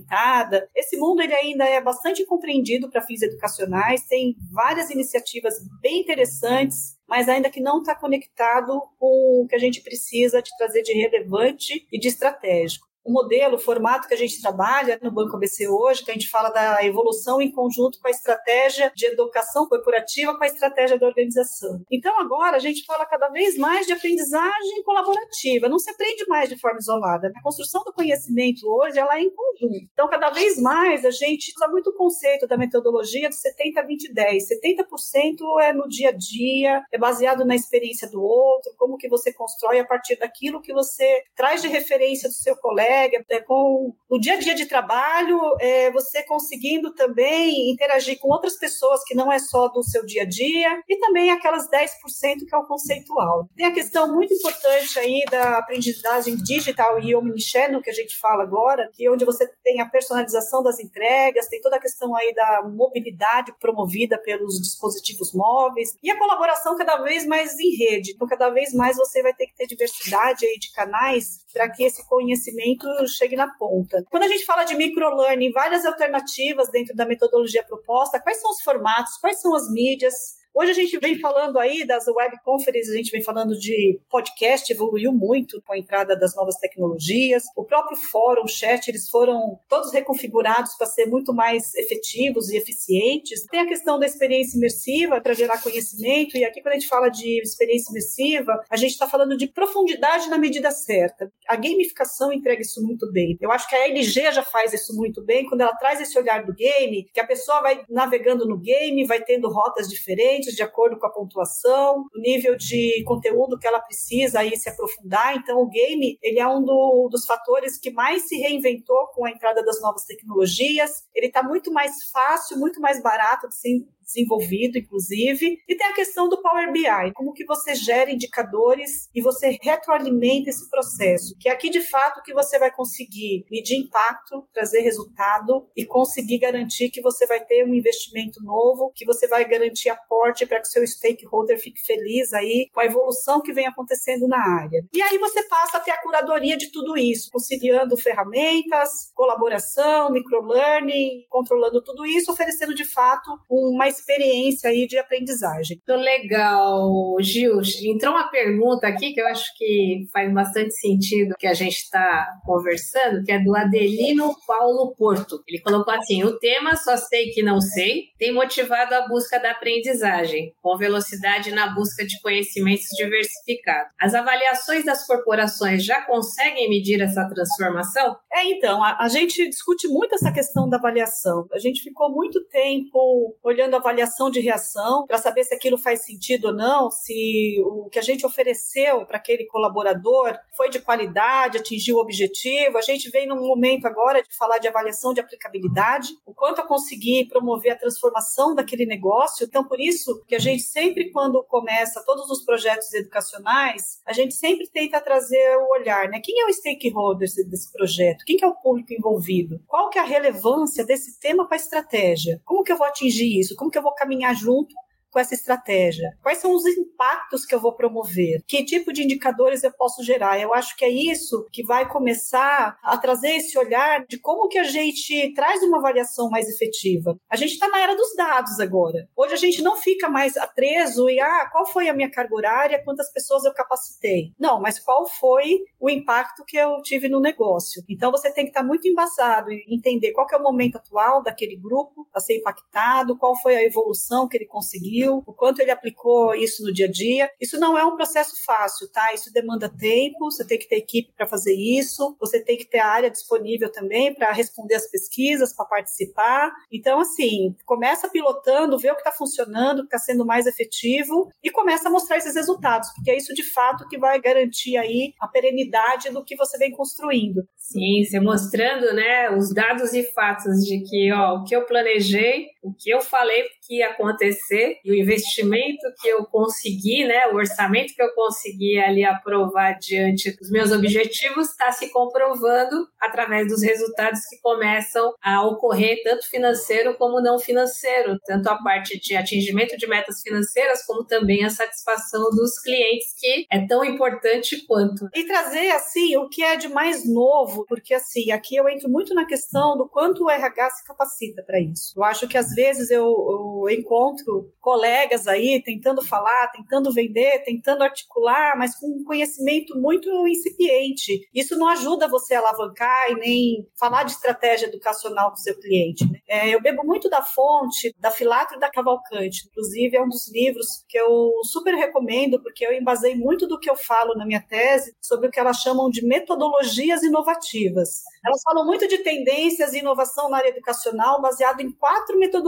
Esse 0.76 0.98
mundo 0.98 1.22
ele 1.22 1.34
ainda 1.34 1.66
é 1.66 1.82
bastante 1.82 2.26
compreendido 2.26 2.90
para 2.90 3.02
fins 3.02 3.22
educacionais, 3.22 4.08
tem 4.08 4.36
várias 4.52 4.90
iniciativas 4.90 5.56
bem 5.82 6.02
interessantes 6.02 6.98
mas 7.14 7.30
ainda 7.30 7.48
que 7.48 7.62
não 7.62 7.78
está 7.78 7.94
conectado 7.94 8.82
com 8.98 9.44
o 9.44 9.48
que 9.48 9.54
a 9.54 9.60
gente 9.60 9.82
precisa 9.82 10.42
de 10.42 10.50
trazer 10.58 10.82
de 10.82 10.94
relevante 10.94 11.88
e 11.92 12.00
de 12.00 12.08
estratégico 12.08 12.88
o 13.04 13.12
modelo, 13.12 13.56
o 13.56 13.60
formato 13.60 14.08
que 14.08 14.14
a 14.14 14.18
gente 14.18 14.42
trabalha 14.42 14.98
no 15.02 15.12
Banco 15.12 15.36
ABC 15.36 15.68
hoje, 15.68 16.04
que 16.04 16.12
a 16.12 16.14
gente 16.14 16.30
fala 16.30 16.50
da 16.50 16.84
evolução 16.86 17.42
em 17.42 17.52
conjunto 17.52 18.00
com 18.00 18.08
a 18.08 18.12
estratégia 18.12 18.92
de 18.96 19.06
educação 19.08 19.68
corporativa, 19.68 20.38
com 20.38 20.44
a 20.44 20.48
estratégia 20.48 20.98
da 20.98 21.08
organização. 21.08 21.82
Então, 21.92 22.18
agora 22.20 22.56
a 22.56 22.60
gente 22.60 22.86
fala 22.86 23.06
cada 23.06 23.28
vez 23.30 23.58
mais 23.58 23.86
de 23.86 23.94
aprendizagem 23.94 24.84
colaborativa, 24.84 25.68
não 25.68 25.80
se 25.80 25.92
aprende 25.92 26.26
mais 26.28 26.50
de 26.50 26.58
forma 26.58 26.80
isolada. 26.80 27.32
A 27.36 27.42
construção 27.42 27.84
do 27.84 27.94
conhecimento 27.94 28.66
hoje 28.66 28.98
ela 28.98 29.18
é 29.18 29.22
em 29.22 29.32
conjunto. 29.32 29.90
Então, 29.92 30.08
cada 30.08 30.30
vez 30.30 30.58
mais 30.62 31.04
a 31.04 31.12
gente 31.12 31.54
usa 31.58 31.68
muito 31.68 31.90
o 31.90 31.96
conceito 31.96 32.48
da 32.48 32.58
metodologia 32.58 33.28
de 33.28 33.36
70, 33.36 33.84
20, 33.84 34.14
10. 34.14 34.44
70% 34.50 35.62
é 35.62 35.74
no 35.74 35.90
dia 35.90 36.10
a 36.10 36.12
dia, 36.14 36.82
é 36.92 36.98
baseado 36.98 37.44
na 37.44 37.56
experiência 37.56 38.10
do 38.10 38.22
outro, 38.22 38.72
como 38.78 38.98
que 38.98 39.10
você 39.10 39.34
constrói 39.34 39.80
a 39.80 39.86
partir 39.86 40.18
daquilo 40.18 40.62
que 40.62 40.74
você 40.74 41.24
traz 41.36 41.62
de 41.62 41.68
referência 41.68 42.30
do 42.30 42.36
seu 42.36 42.56
colega 42.56 42.93
colega, 42.94 43.26
é, 43.30 43.42
com 43.42 43.94
o 44.10 44.20
dia 44.20 44.34
a 44.34 44.38
dia 44.38 44.54
de 44.54 44.66
trabalho, 44.66 45.40
é, 45.60 45.92
você 45.92 46.22
conseguindo 46.24 46.94
também 46.94 47.72
interagir 47.72 48.20
com 48.20 48.30
outras 48.30 48.58
pessoas 48.58 49.04
que 49.04 49.16
não 49.16 49.32
é 49.32 49.40
só 49.40 49.68
do 49.68 49.84
seu 49.84 50.06
dia 50.06 50.22
a 50.22 50.26
dia, 50.26 50.82
e 50.88 50.98
também 51.00 51.32
aquelas 51.32 51.68
10% 51.70 52.46
que 52.48 52.54
é 52.54 52.58
o 52.58 52.66
conceitual. 52.66 53.50
Tem 53.56 53.66
a 53.66 53.74
questão 53.74 54.14
muito 54.14 54.34
importante 54.34 55.00
aí 55.00 55.24
da 55.30 55.58
aprendizagem 55.58 56.36
digital 56.36 57.00
e 57.00 57.16
omnichannel, 57.16 57.82
que 57.82 57.90
a 57.90 57.94
gente 57.94 58.18
fala 58.20 58.44
agora, 58.44 58.90
que 58.94 59.10
onde 59.10 59.26
você 59.26 59.48
tem 59.64 59.82
a 59.82 59.90
personalização 59.90 60.62
das 60.62 60.80
entregas, 60.80 61.48
tem 61.48 61.62
toda 61.62 61.78
a 61.78 61.82
questão 61.82 62.16
aí 62.16 62.34
da 62.34 62.64
mobilidade 62.64 63.54
promovida 63.60 64.18
pelos 64.18 64.62
dispositivos 64.62 65.34
móveis, 65.34 65.98
e 66.04 66.12
a 66.12 66.18
colaboração 66.18 66.78
cada 66.78 66.98
vez 66.98 67.26
mais 67.26 67.58
em 67.60 67.76
rede. 67.76 68.12
Então, 68.12 68.28
cada 68.28 68.50
vez 68.50 68.74
mais 68.74 68.98
você 68.98 69.24
vai 69.24 69.34
ter 69.34 69.48
que 69.48 69.56
ter 69.56 69.66
diversidade 69.66 70.46
aí 70.46 70.58
de 70.60 70.72
canais 70.72 71.44
para 71.52 71.70
que 71.70 71.84
esse 71.84 72.08
conhecimento 72.08 72.83
chegue 73.08 73.36
na 73.36 73.48
ponta. 73.48 74.04
Quando 74.10 74.24
a 74.24 74.28
gente 74.28 74.46
fala 74.46 74.64
de 74.64 74.76
microlearning, 74.76 75.52
várias 75.52 75.86
alternativas 75.86 76.70
dentro 76.70 76.96
da 76.96 77.06
metodologia 77.06 77.64
proposta, 77.64 78.20
quais 78.20 78.40
são 78.40 78.52
os 78.52 78.62
formatos, 78.62 79.18
quais 79.18 79.42
são 79.42 79.56
as 79.56 79.70
mídias, 79.70 80.43
Hoje 80.56 80.70
a 80.70 80.76
gente 80.76 81.00
vem 81.00 81.20
falando 81.20 81.58
aí 81.58 81.84
das 81.84 82.06
web 82.08 82.38
conferences, 82.46 82.94
a 82.94 82.98
gente 82.98 83.10
vem 83.10 83.24
falando 83.24 83.58
de 83.58 84.00
podcast, 84.08 84.72
evoluiu 84.72 85.12
muito 85.12 85.60
com 85.64 85.74
a 85.74 85.78
entrada 85.80 86.16
das 86.16 86.36
novas 86.36 86.58
tecnologias. 86.58 87.46
O 87.56 87.64
próprio 87.64 87.98
fórum, 87.98 88.44
o 88.44 88.48
chat, 88.48 88.88
eles 88.88 89.10
foram 89.10 89.60
todos 89.68 89.92
reconfigurados 89.92 90.76
para 90.78 90.86
ser 90.86 91.08
muito 91.08 91.34
mais 91.34 91.74
efetivos 91.74 92.52
e 92.52 92.58
eficientes. 92.58 93.48
Tem 93.48 93.62
a 93.62 93.68
questão 93.68 93.98
da 93.98 94.06
experiência 94.06 94.56
imersiva 94.56 95.20
para 95.20 95.34
gerar 95.34 95.60
conhecimento, 95.60 96.38
e 96.38 96.46
aqui 96.46 96.62
quando 96.62 96.74
a 96.74 96.78
gente 96.78 96.88
fala 96.88 97.10
de 97.10 97.42
experiência 97.42 97.90
imersiva, 97.90 98.64
a 98.70 98.78
gente 98.78 98.92
está 98.92 99.08
falando 99.08 99.36
de 99.36 99.48
profundidade 99.48 100.30
na 100.30 100.38
medida 100.38 100.70
certa. 100.70 101.32
A 101.48 101.56
gamificação 101.56 102.32
entrega 102.32 102.62
isso 102.62 102.80
muito 102.86 103.12
bem. 103.12 103.40
Eu 103.42 103.52
acho 103.52 103.68
que 103.68 103.76
a 103.76 103.88
LG 103.88 104.32
já 104.32 104.44
faz 104.44 104.72
isso 104.72 104.96
muito 104.96 105.24
bem, 105.24 105.48
quando 105.48 105.62
ela 105.62 105.76
traz 105.78 106.00
esse 106.00 106.16
olhar 106.16 106.46
do 106.46 106.54
game, 106.54 107.10
que 107.12 107.20
a 107.20 107.26
pessoa 107.26 107.60
vai 107.62 107.84
navegando 107.90 108.48
no 108.48 108.60
game, 108.60 109.04
vai 109.08 109.20
tendo 109.20 109.50
rotas 109.50 109.90
diferentes, 109.90 110.43
de 110.52 110.62
acordo 110.62 110.98
com 110.98 111.06
a 111.06 111.12
pontuação, 111.12 112.06
o 112.16 112.20
nível 112.20 112.56
de 112.56 113.04
conteúdo 113.06 113.58
que 113.58 113.68
ela 113.68 113.80
precisa 113.80 114.40
aí 114.40 114.56
se 114.58 114.70
aprofundar. 114.70 115.36
Então, 115.36 115.60
o 115.60 115.70
game 115.70 116.18
ele 116.22 116.40
é 116.40 116.48
um 116.48 116.64
do, 116.64 117.10
dos 117.12 117.26
fatores 117.26 117.78
que 117.78 117.92
mais 117.92 118.28
se 118.28 118.38
reinventou 118.38 119.08
com 119.14 119.26
a 119.26 119.32
entrada 119.32 119.64
das 119.64 119.82
novas 119.82 120.06
tecnologias. 120.06 121.08
Ele 121.14 121.28
está 121.28 121.44
muito 121.44 121.72
mais 121.72 121.92
fácil, 122.12 122.58
muito 122.58 122.80
mais 122.82 123.02
barato 123.02 123.48
de 123.48 123.56
se 123.56 123.86
desenvolvido, 124.04 124.78
inclusive. 124.78 125.58
E 125.68 125.76
tem 125.76 125.88
a 125.88 125.94
questão 125.94 126.30
do 126.30 126.42
Power 126.42 126.72
BI, 126.72 127.14
como 127.14 127.34
que 127.34 127.46
você 127.46 127.76
gera 127.76 128.12
indicadores 128.12 129.10
e 129.14 129.22
você 129.22 129.58
retroalimenta 129.62 130.50
esse 130.50 130.70
processo, 130.70 131.36
que 131.40 131.50
é 131.50 131.52
aqui 131.52 131.70
de 131.70 131.82
fato 131.82 132.22
que 132.24 132.34
você 132.34 132.60
vai 132.60 132.72
conseguir 132.72 133.46
medir 133.50 133.78
impacto, 133.78 134.48
trazer 134.54 134.82
resultado 134.82 135.68
e 135.76 135.86
conseguir 135.86 136.40
garantir 136.40 136.90
que 136.90 137.02
você 137.02 137.26
vai 137.26 137.44
ter 137.44 137.66
um 137.66 137.74
investimento 137.74 138.44
novo, 138.44 138.92
que 138.96 139.06
você 139.06 139.28
vai 139.28 139.48
garantir 139.48 139.90
aporte 139.90 140.46
para 140.46 140.60
que 140.60 140.68
seu 140.68 140.86
stakeholder 140.86 141.60
fique 141.60 141.82
feliz 141.82 142.34
aí 142.34 142.70
com 142.74 142.80
a 142.80 142.86
evolução 142.86 143.42
que 143.42 143.54
vem 143.54 143.68
acontecendo 143.68 144.28
na 144.28 144.38
área. 144.38 144.86
E 144.94 145.02
aí 145.02 145.18
você 145.18 145.44
passa 145.48 145.78
a 145.78 145.80
ter 145.80 145.92
a 145.92 146.02
curadoria 146.02 146.58
de 146.58 146.72
tudo 146.72 146.98
isso, 146.98 147.30
conciliando 147.32 147.98
ferramentas, 147.98 149.12
colaboração, 149.14 150.12
microlearning, 150.12 151.26
controlando 151.30 151.82
tudo 151.82 152.06
isso, 152.06 152.32
oferecendo 152.32 152.74
de 152.74 152.86
fato 152.86 153.40
uma 153.50 153.88
experiência 153.94 154.70
aí 154.70 154.88
de 154.88 154.98
aprendizagem. 154.98 155.82
Muito 155.88 156.02
legal, 156.02 157.16
Gil. 157.20 157.62
Entrou 157.84 158.14
uma 158.14 158.30
pergunta 158.30 158.88
aqui 158.88 159.14
que 159.14 159.22
eu 159.22 159.28
acho 159.28 159.46
que 159.58 160.06
faz 160.12 160.32
bastante 160.34 160.74
sentido 160.74 161.36
que 161.38 161.48
a 161.48 161.54
gente 161.54 161.78
está 161.78 162.28
conversando, 162.46 163.24
que 163.24 163.32
é 163.32 163.40
do 163.40 163.56
Adelino 163.56 164.36
Paulo 164.48 164.94
Porto. 164.96 165.44
Ele 165.48 165.62
colocou 165.62 165.94
assim: 165.94 166.24
o 166.24 166.38
tema 166.40 166.76
só 166.76 166.98
sei 166.98 167.30
que 167.32 167.44
não 167.44 167.60
sei 167.62 168.06
tem 168.18 168.34
motivado 168.34 168.96
a 168.96 169.08
busca 169.08 169.40
da 169.40 169.52
aprendizagem, 169.52 170.54
com 170.62 170.78
velocidade 170.78 171.52
na 171.52 171.74
busca 171.74 172.06
de 172.06 172.20
conhecimentos 172.22 172.88
diversificados. 172.96 173.92
As 174.00 174.14
avaliações 174.14 174.86
das 174.86 175.06
corporações 175.06 175.84
já 175.84 176.02
conseguem 176.02 176.70
medir 176.70 177.02
essa 177.02 177.28
transformação? 177.28 178.16
É, 178.32 178.46
então, 178.46 178.84
a, 178.84 178.98
a 179.00 179.08
gente 179.08 179.48
discute 179.50 179.88
muito 179.88 180.16
essa 180.16 180.32
questão 180.32 180.70
da 180.70 180.78
avaliação. 180.78 181.48
A 181.52 181.60
gente 181.60 181.82
ficou 181.82 182.12
muito 182.12 182.44
tempo 182.46 183.36
olhando 183.44 183.76
a 183.76 183.80
avaliação 183.84 184.30
de 184.30 184.40
reação 184.40 185.06
para 185.06 185.18
saber 185.18 185.44
se 185.44 185.54
aquilo 185.54 185.78
faz 185.78 186.06
sentido 186.06 186.46
ou 186.46 186.54
não, 186.54 186.90
se 186.90 187.62
o 187.66 187.90
que 187.90 188.00
a 188.00 188.02
gente 188.02 188.26
ofereceu 188.26 189.06
para 189.06 189.18
aquele 189.18 189.46
colaborador 189.46 190.38
foi 190.56 190.70
de 190.70 190.80
qualidade, 190.80 191.58
atingiu 191.58 191.98
o 191.98 192.00
objetivo. 192.00 192.78
A 192.78 192.82
gente 192.82 193.10
vem 193.10 193.28
num 193.28 193.48
momento 193.48 193.86
agora 193.86 194.24
de 194.24 194.36
falar 194.36 194.58
de 194.58 194.68
avaliação 194.68 195.14
de 195.14 195.20
aplicabilidade, 195.20 196.10
o 196.26 196.34
quanto 196.34 196.62
eu 196.62 196.68
consegui 196.68 197.28
promover 197.28 197.74
a 197.74 197.78
transformação 197.78 198.56
daquele 198.56 198.86
negócio. 198.86 199.46
Então, 199.46 199.64
por 199.64 199.80
isso 199.80 200.24
que 200.28 200.36
a 200.36 200.40
gente 200.40 200.64
sempre, 200.64 201.12
quando 201.12 201.44
começa 201.44 202.04
todos 202.06 202.30
os 202.30 202.44
projetos 202.44 202.94
educacionais, 202.94 204.02
a 204.06 204.14
gente 204.14 204.34
sempre 204.34 204.68
tenta 204.68 205.02
trazer 205.02 205.58
o 205.58 205.74
olhar, 205.74 206.08
né? 206.08 206.22
Quem 206.24 206.42
é 206.42 206.46
o 206.46 206.54
stakeholder 206.54 207.28
desse 207.50 207.72
projeto? 207.72 208.24
Quem 208.26 208.38
é 208.42 208.48
o 208.48 208.56
público 208.56 208.94
envolvido? 208.94 209.60
Qual 209.68 209.90
que 209.90 210.00
é 210.00 210.02
a 210.02 210.06
relevância 210.06 210.86
desse 210.86 211.20
tema 211.20 211.46
para 211.48 211.56
a 211.56 211.60
estratégia? 211.60 212.42
Como 212.46 212.64
que 212.64 212.72
eu 212.72 212.78
vou 212.78 212.88
atingir 212.88 213.40
isso? 213.40 213.56
Como 213.56 213.72
que 213.74 213.78
eu 213.80 213.84
vou 213.84 213.94
caminhar 213.96 214.34
junto 214.36 214.74
com 215.14 215.20
essa 215.20 215.36
estratégia? 215.36 216.18
Quais 216.22 216.40
são 216.40 216.52
os 216.54 216.66
impactos 216.66 217.46
que 217.46 217.54
eu 217.54 217.62
vou 217.62 217.76
promover? 217.76 218.42
Que 218.48 218.66
tipo 218.66 218.92
de 218.92 219.04
indicadores 219.04 219.64
eu 219.64 219.72
posso 219.72 220.04
gerar? 220.04 220.42
Eu 220.42 220.54
acho 220.54 220.76
que 220.76 220.84
é 220.84 220.90
isso 220.90 221.48
que 221.52 221.64
vai 221.64 221.88
começar 221.88 222.78
a 222.84 222.98
trazer 222.98 223.36
esse 223.36 223.58
olhar 223.58 224.06
de 224.08 224.18
como 224.20 224.48
que 224.48 224.58
a 224.58 224.64
gente 224.64 225.32
traz 225.36 225.62
uma 225.62 225.78
avaliação 225.78 226.30
mais 226.30 226.50
efetiva. 226.50 227.16
A 227.30 227.36
gente 227.36 227.54
está 227.54 227.68
na 227.68 227.80
era 227.80 227.96
dos 227.96 228.16
dados 228.16 228.60
agora. 228.60 229.08
Hoje 229.16 229.34
a 229.34 229.38
gente 229.38 229.62
não 229.62 229.78
fica 229.78 230.10
mais 230.10 230.34
preso 230.56 231.08
e 231.10 231.20
ah, 231.20 231.48
qual 231.52 231.66
foi 231.68 231.88
a 231.88 231.94
minha 231.94 232.10
carga 232.10 232.36
horária, 232.36 232.84
quantas 232.84 233.12
pessoas 233.12 233.46
eu 233.46 233.54
capacitei. 233.54 234.32
Não, 234.40 234.60
mas 234.60 234.80
qual 234.80 235.08
foi 235.08 235.60
o 235.80 235.90
impacto 235.90 236.44
que 236.46 236.58
eu 236.58 236.82
tive 236.82 237.08
no 237.08 237.20
negócio? 237.20 237.84
Então 237.88 238.12
você 238.12 238.32
tem 238.32 238.46
que 238.46 238.50
estar 238.50 238.62
tá 238.62 238.68
muito 238.68 238.88
embasado 238.88 239.52
e 239.52 239.64
entender 239.70 240.12
qual 240.12 240.26
é 240.32 240.38
o 240.38 240.42
momento 240.42 240.78
atual 240.78 241.22
daquele 241.22 241.56
grupo 241.56 242.08
a 242.14 242.20
ser 242.20 242.38
impactado, 242.38 243.18
qual 243.18 243.40
foi 243.40 243.56
a 243.56 243.64
evolução 243.64 244.28
que 244.28 244.38
ele 244.38 244.46
conseguiu, 244.46 245.03
o 245.08 245.22
quanto 245.22 245.60
ele 245.60 245.72
aplicou 245.72 246.36
isso 246.36 246.64
no 246.64 246.74
dia 246.74 246.88
a 246.88 246.92
dia. 246.92 247.30
Isso 247.40 247.60
não 247.60 247.78
é 247.78 247.86
um 247.86 247.96
processo 247.96 248.34
fácil, 248.46 248.92
tá? 248.92 249.14
Isso 249.14 249.32
demanda 249.32 249.70
tempo, 249.70 250.32
você 250.32 250.46
tem 250.46 250.58
que 250.58 250.68
ter 250.68 250.78
equipe 250.78 251.12
para 251.16 251.28
fazer 251.28 251.54
isso, 251.54 252.16
você 252.20 252.40
tem 252.44 252.58
que 252.58 252.66
ter 252.66 252.80
a 252.80 252.88
área 252.88 253.10
disponível 253.10 253.72
também 253.72 254.14
para 254.14 254.32
responder 254.32 254.76
as 254.76 254.90
pesquisas, 254.90 255.54
para 255.54 255.66
participar. 255.66 256.52
Então, 256.72 257.00
assim, 257.00 257.56
começa 257.66 258.10
pilotando, 258.10 258.78
vê 258.78 258.92
o 258.92 258.96
que 258.96 259.02
está 259.02 259.12
funcionando, 259.12 259.80
o 259.80 259.82
que 259.82 259.96
está 259.96 260.00
sendo 260.00 260.26
mais 260.26 260.46
efetivo 260.46 261.30
e 261.44 261.50
começa 261.50 261.90
a 261.90 261.92
mostrar 261.92 262.18
esses 262.18 262.36
resultados, 262.36 262.90
porque 262.96 263.12
é 263.12 263.18
isso 263.18 263.34
de 263.34 263.44
fato 263.44 263.88
que 263.88 263.98
vai 263.98 264.20
garantir 264.20 264.78
aí 264.78 265.14
a 265.20 265.28
perenidade 265.28 266.10
do 266.10 266.24
que 266.24 266.36
você 266.36 266.58
vem 266.58 266.72
construindo. 266.72 267.44
Sim, 267.58 268.04
você 268.04 268.20
mostrando, 268.20 268.94
né, 268.94 269.30
os 269.32 269.54
dados 269.54 269.94
e 269.94 270.04
fatos 270.12 270.64
de 270.66 270.82
que, 270.82 271.12
ó, 271.12 271.36
o 271.36 271.44
que 271.44 271.56
eu 271.56 271.66
planejei, 271.66 272.48
o 272.64 272.74
que 272.74 272.90
eu 272.90 273.02
falei 273.02 273.44
que 273.68 273.78
ia 273.78 273.90
acontecer 273.90 274.80
e 274.84 274.92
o 274.92 274.96
investimento 274.96 275.82
que 276.02 276.08
eu 276.08 276.26
consegui, 276.26 277.06
né, 277.06 277.28
o 277.32 277.36
orçamento 277.36 277.94
que 277.94 278.02
eu 278.02 278.14
consegui 278.14 278.78
ali 278.80 279.04
aprovar 279.04 279.78
diante 279.80 280.36
dos 280.38 280.50
meus 280.50 280.72
objetivos 280.72 281.50
está 281.50 281.72
se 281.72 281.92
comprovando 281.92 282.88
através 283.00 283.48
dos 283.48 283.62
resultados 283.62 284.22
que 284.30 284.40
começam 284.42 285.14
a 285.22 285.46
ocorrer 285.46 286.02
tanto 286.04 286.30
financeiro 286.30 286.96
como 286.96 287.22
não 287.22 287.38
financeiro, 287.38 288.18
tanto 288.26 288.48
a 288.48 288.58
parte 288.58 289.00
de 289.00 289.16
atingimento 289.16 289.78
de 289.78 289.88
metas 289.88 290.22
financeiras 290.22 290.86
como 290.86 291.04
também 291.06 291.44
a 291.44 291.50
satisfação 291.50 292.30
dos 292.32 292.60
clientes 292.60 293.14
que 293.20 293.46
é 293.52 293.66
tão 293.68 293.84
importante 293.84 294.66
quanto. 294.66 295.08
E 295.14 295.26
trazer 295.26 295.70
assim 295.72 296.16
o 296.18 296.30
que 296.30 296.44
é 296.44 296.56
de 296.56 296.70
mais 296.70 297.08
novo, 297.08 297.66
porque 297.68 297.94
assim, 297.94 298.32
aqui 298.32 298.56
eu 298.56 298.68
entro 298.70 298.90
muito 298.90 299.14
na 299.14 299.26
questão 299.26 299.78
do 299.78 299.88
quanto 299.88 300.24
o 300.24 300.30
RH 300.30 300.70
se 300.72 300.86
capacita 300.86 301.44
para 301.44 301.60
isso. 301.60 301.94
Eu 301.96 302.04
acho 302.04 302.28
que 302.28 302.38
às 302.38 302.53
vezes 302.54 302.90
eu, 302.90 303.04
eu 303.04 303.70
encontro 303.70 304.52
colegas 304.60 305.28
aí 305.28 305.62
tentando 305.64 306.02
falar, 306.02 306.48
tentando 306.52 306.92
vender, 306.92 307.44
tentando 307.44 307.84
articular, 307.84 308.58
mas 308.58 308.76
com 308.76 308.88
um 308.88 309.04
conhecimento 309.04 309.78
muito 309.80 310.10
incipiente. 310.28 311.28
Isso 311.34 311.58
não 311.58 311.68
ajuda 311.68 312.08
você 312.08 312.34
a 312.34 312.40
alavancar 312.40 313.12
e 313.12 313.16
nem 313.16 313.68
falar 313.78 314.04
de 314.04 314.12
estratégia 314.12 314.68
educacional 314.68 315.32
com 315.32 315.38
seu 315.38 315.60
cliente. 315.60 316.06
Né? 316.10 316.20
É, 316.28 316.56
eu 316.56 316.62
bebo 316.62 316.84
muito 316.84 317.10
da 317.10 317.22
fonte 317.22 317.94
da 318.00 318.10
Filatro 318.10 318.58
e 318.58 318.60
da 318.60 318.72
Cavalcante. 318.72 319.48
Inclusive, 319.48 319.98
é 319.98 320.02
um 320.02 320.10
dos 320.10 320.32
livros 320.32 320.68
que 320.88 320.98
eu 320.98 321.32
super 321.44 321.74
recomendo, 321.76 322.42
porque 322.42 322.66
eu 322.66 322.74
embasei 322.74 323.16
muito 323.16 323.48
do 323.48 323.60
que 323.60 323.70
eu 323.70 323.76
falo 323.76 324.16
na 324.16 324.26
minha 324.26 324.42
tese 324.42 324.96
sobre 325.02 325.28
o 325.28 325.32
que 325.32 325.40
elas 325.40 325.58
chamam 325.58 325.90
de 325.90 326.06
metodologias 326.06 327.04
inovativas. 327.04 328.02
Elas 328.26 328.42
falam 328.44 328.66
muito 328.66 328.88
de 328.88 329.00
tendências 329.00 329.74
e 329.74 329.80
inovação 329.80 330.30
na 330.30 330.38
área 330.38 330.50
educacional 330.50 331.22
baseado 331.22 331.60
em 331.60 331.72
quatro 331.72 332.18
metodologias, 332.18 332.43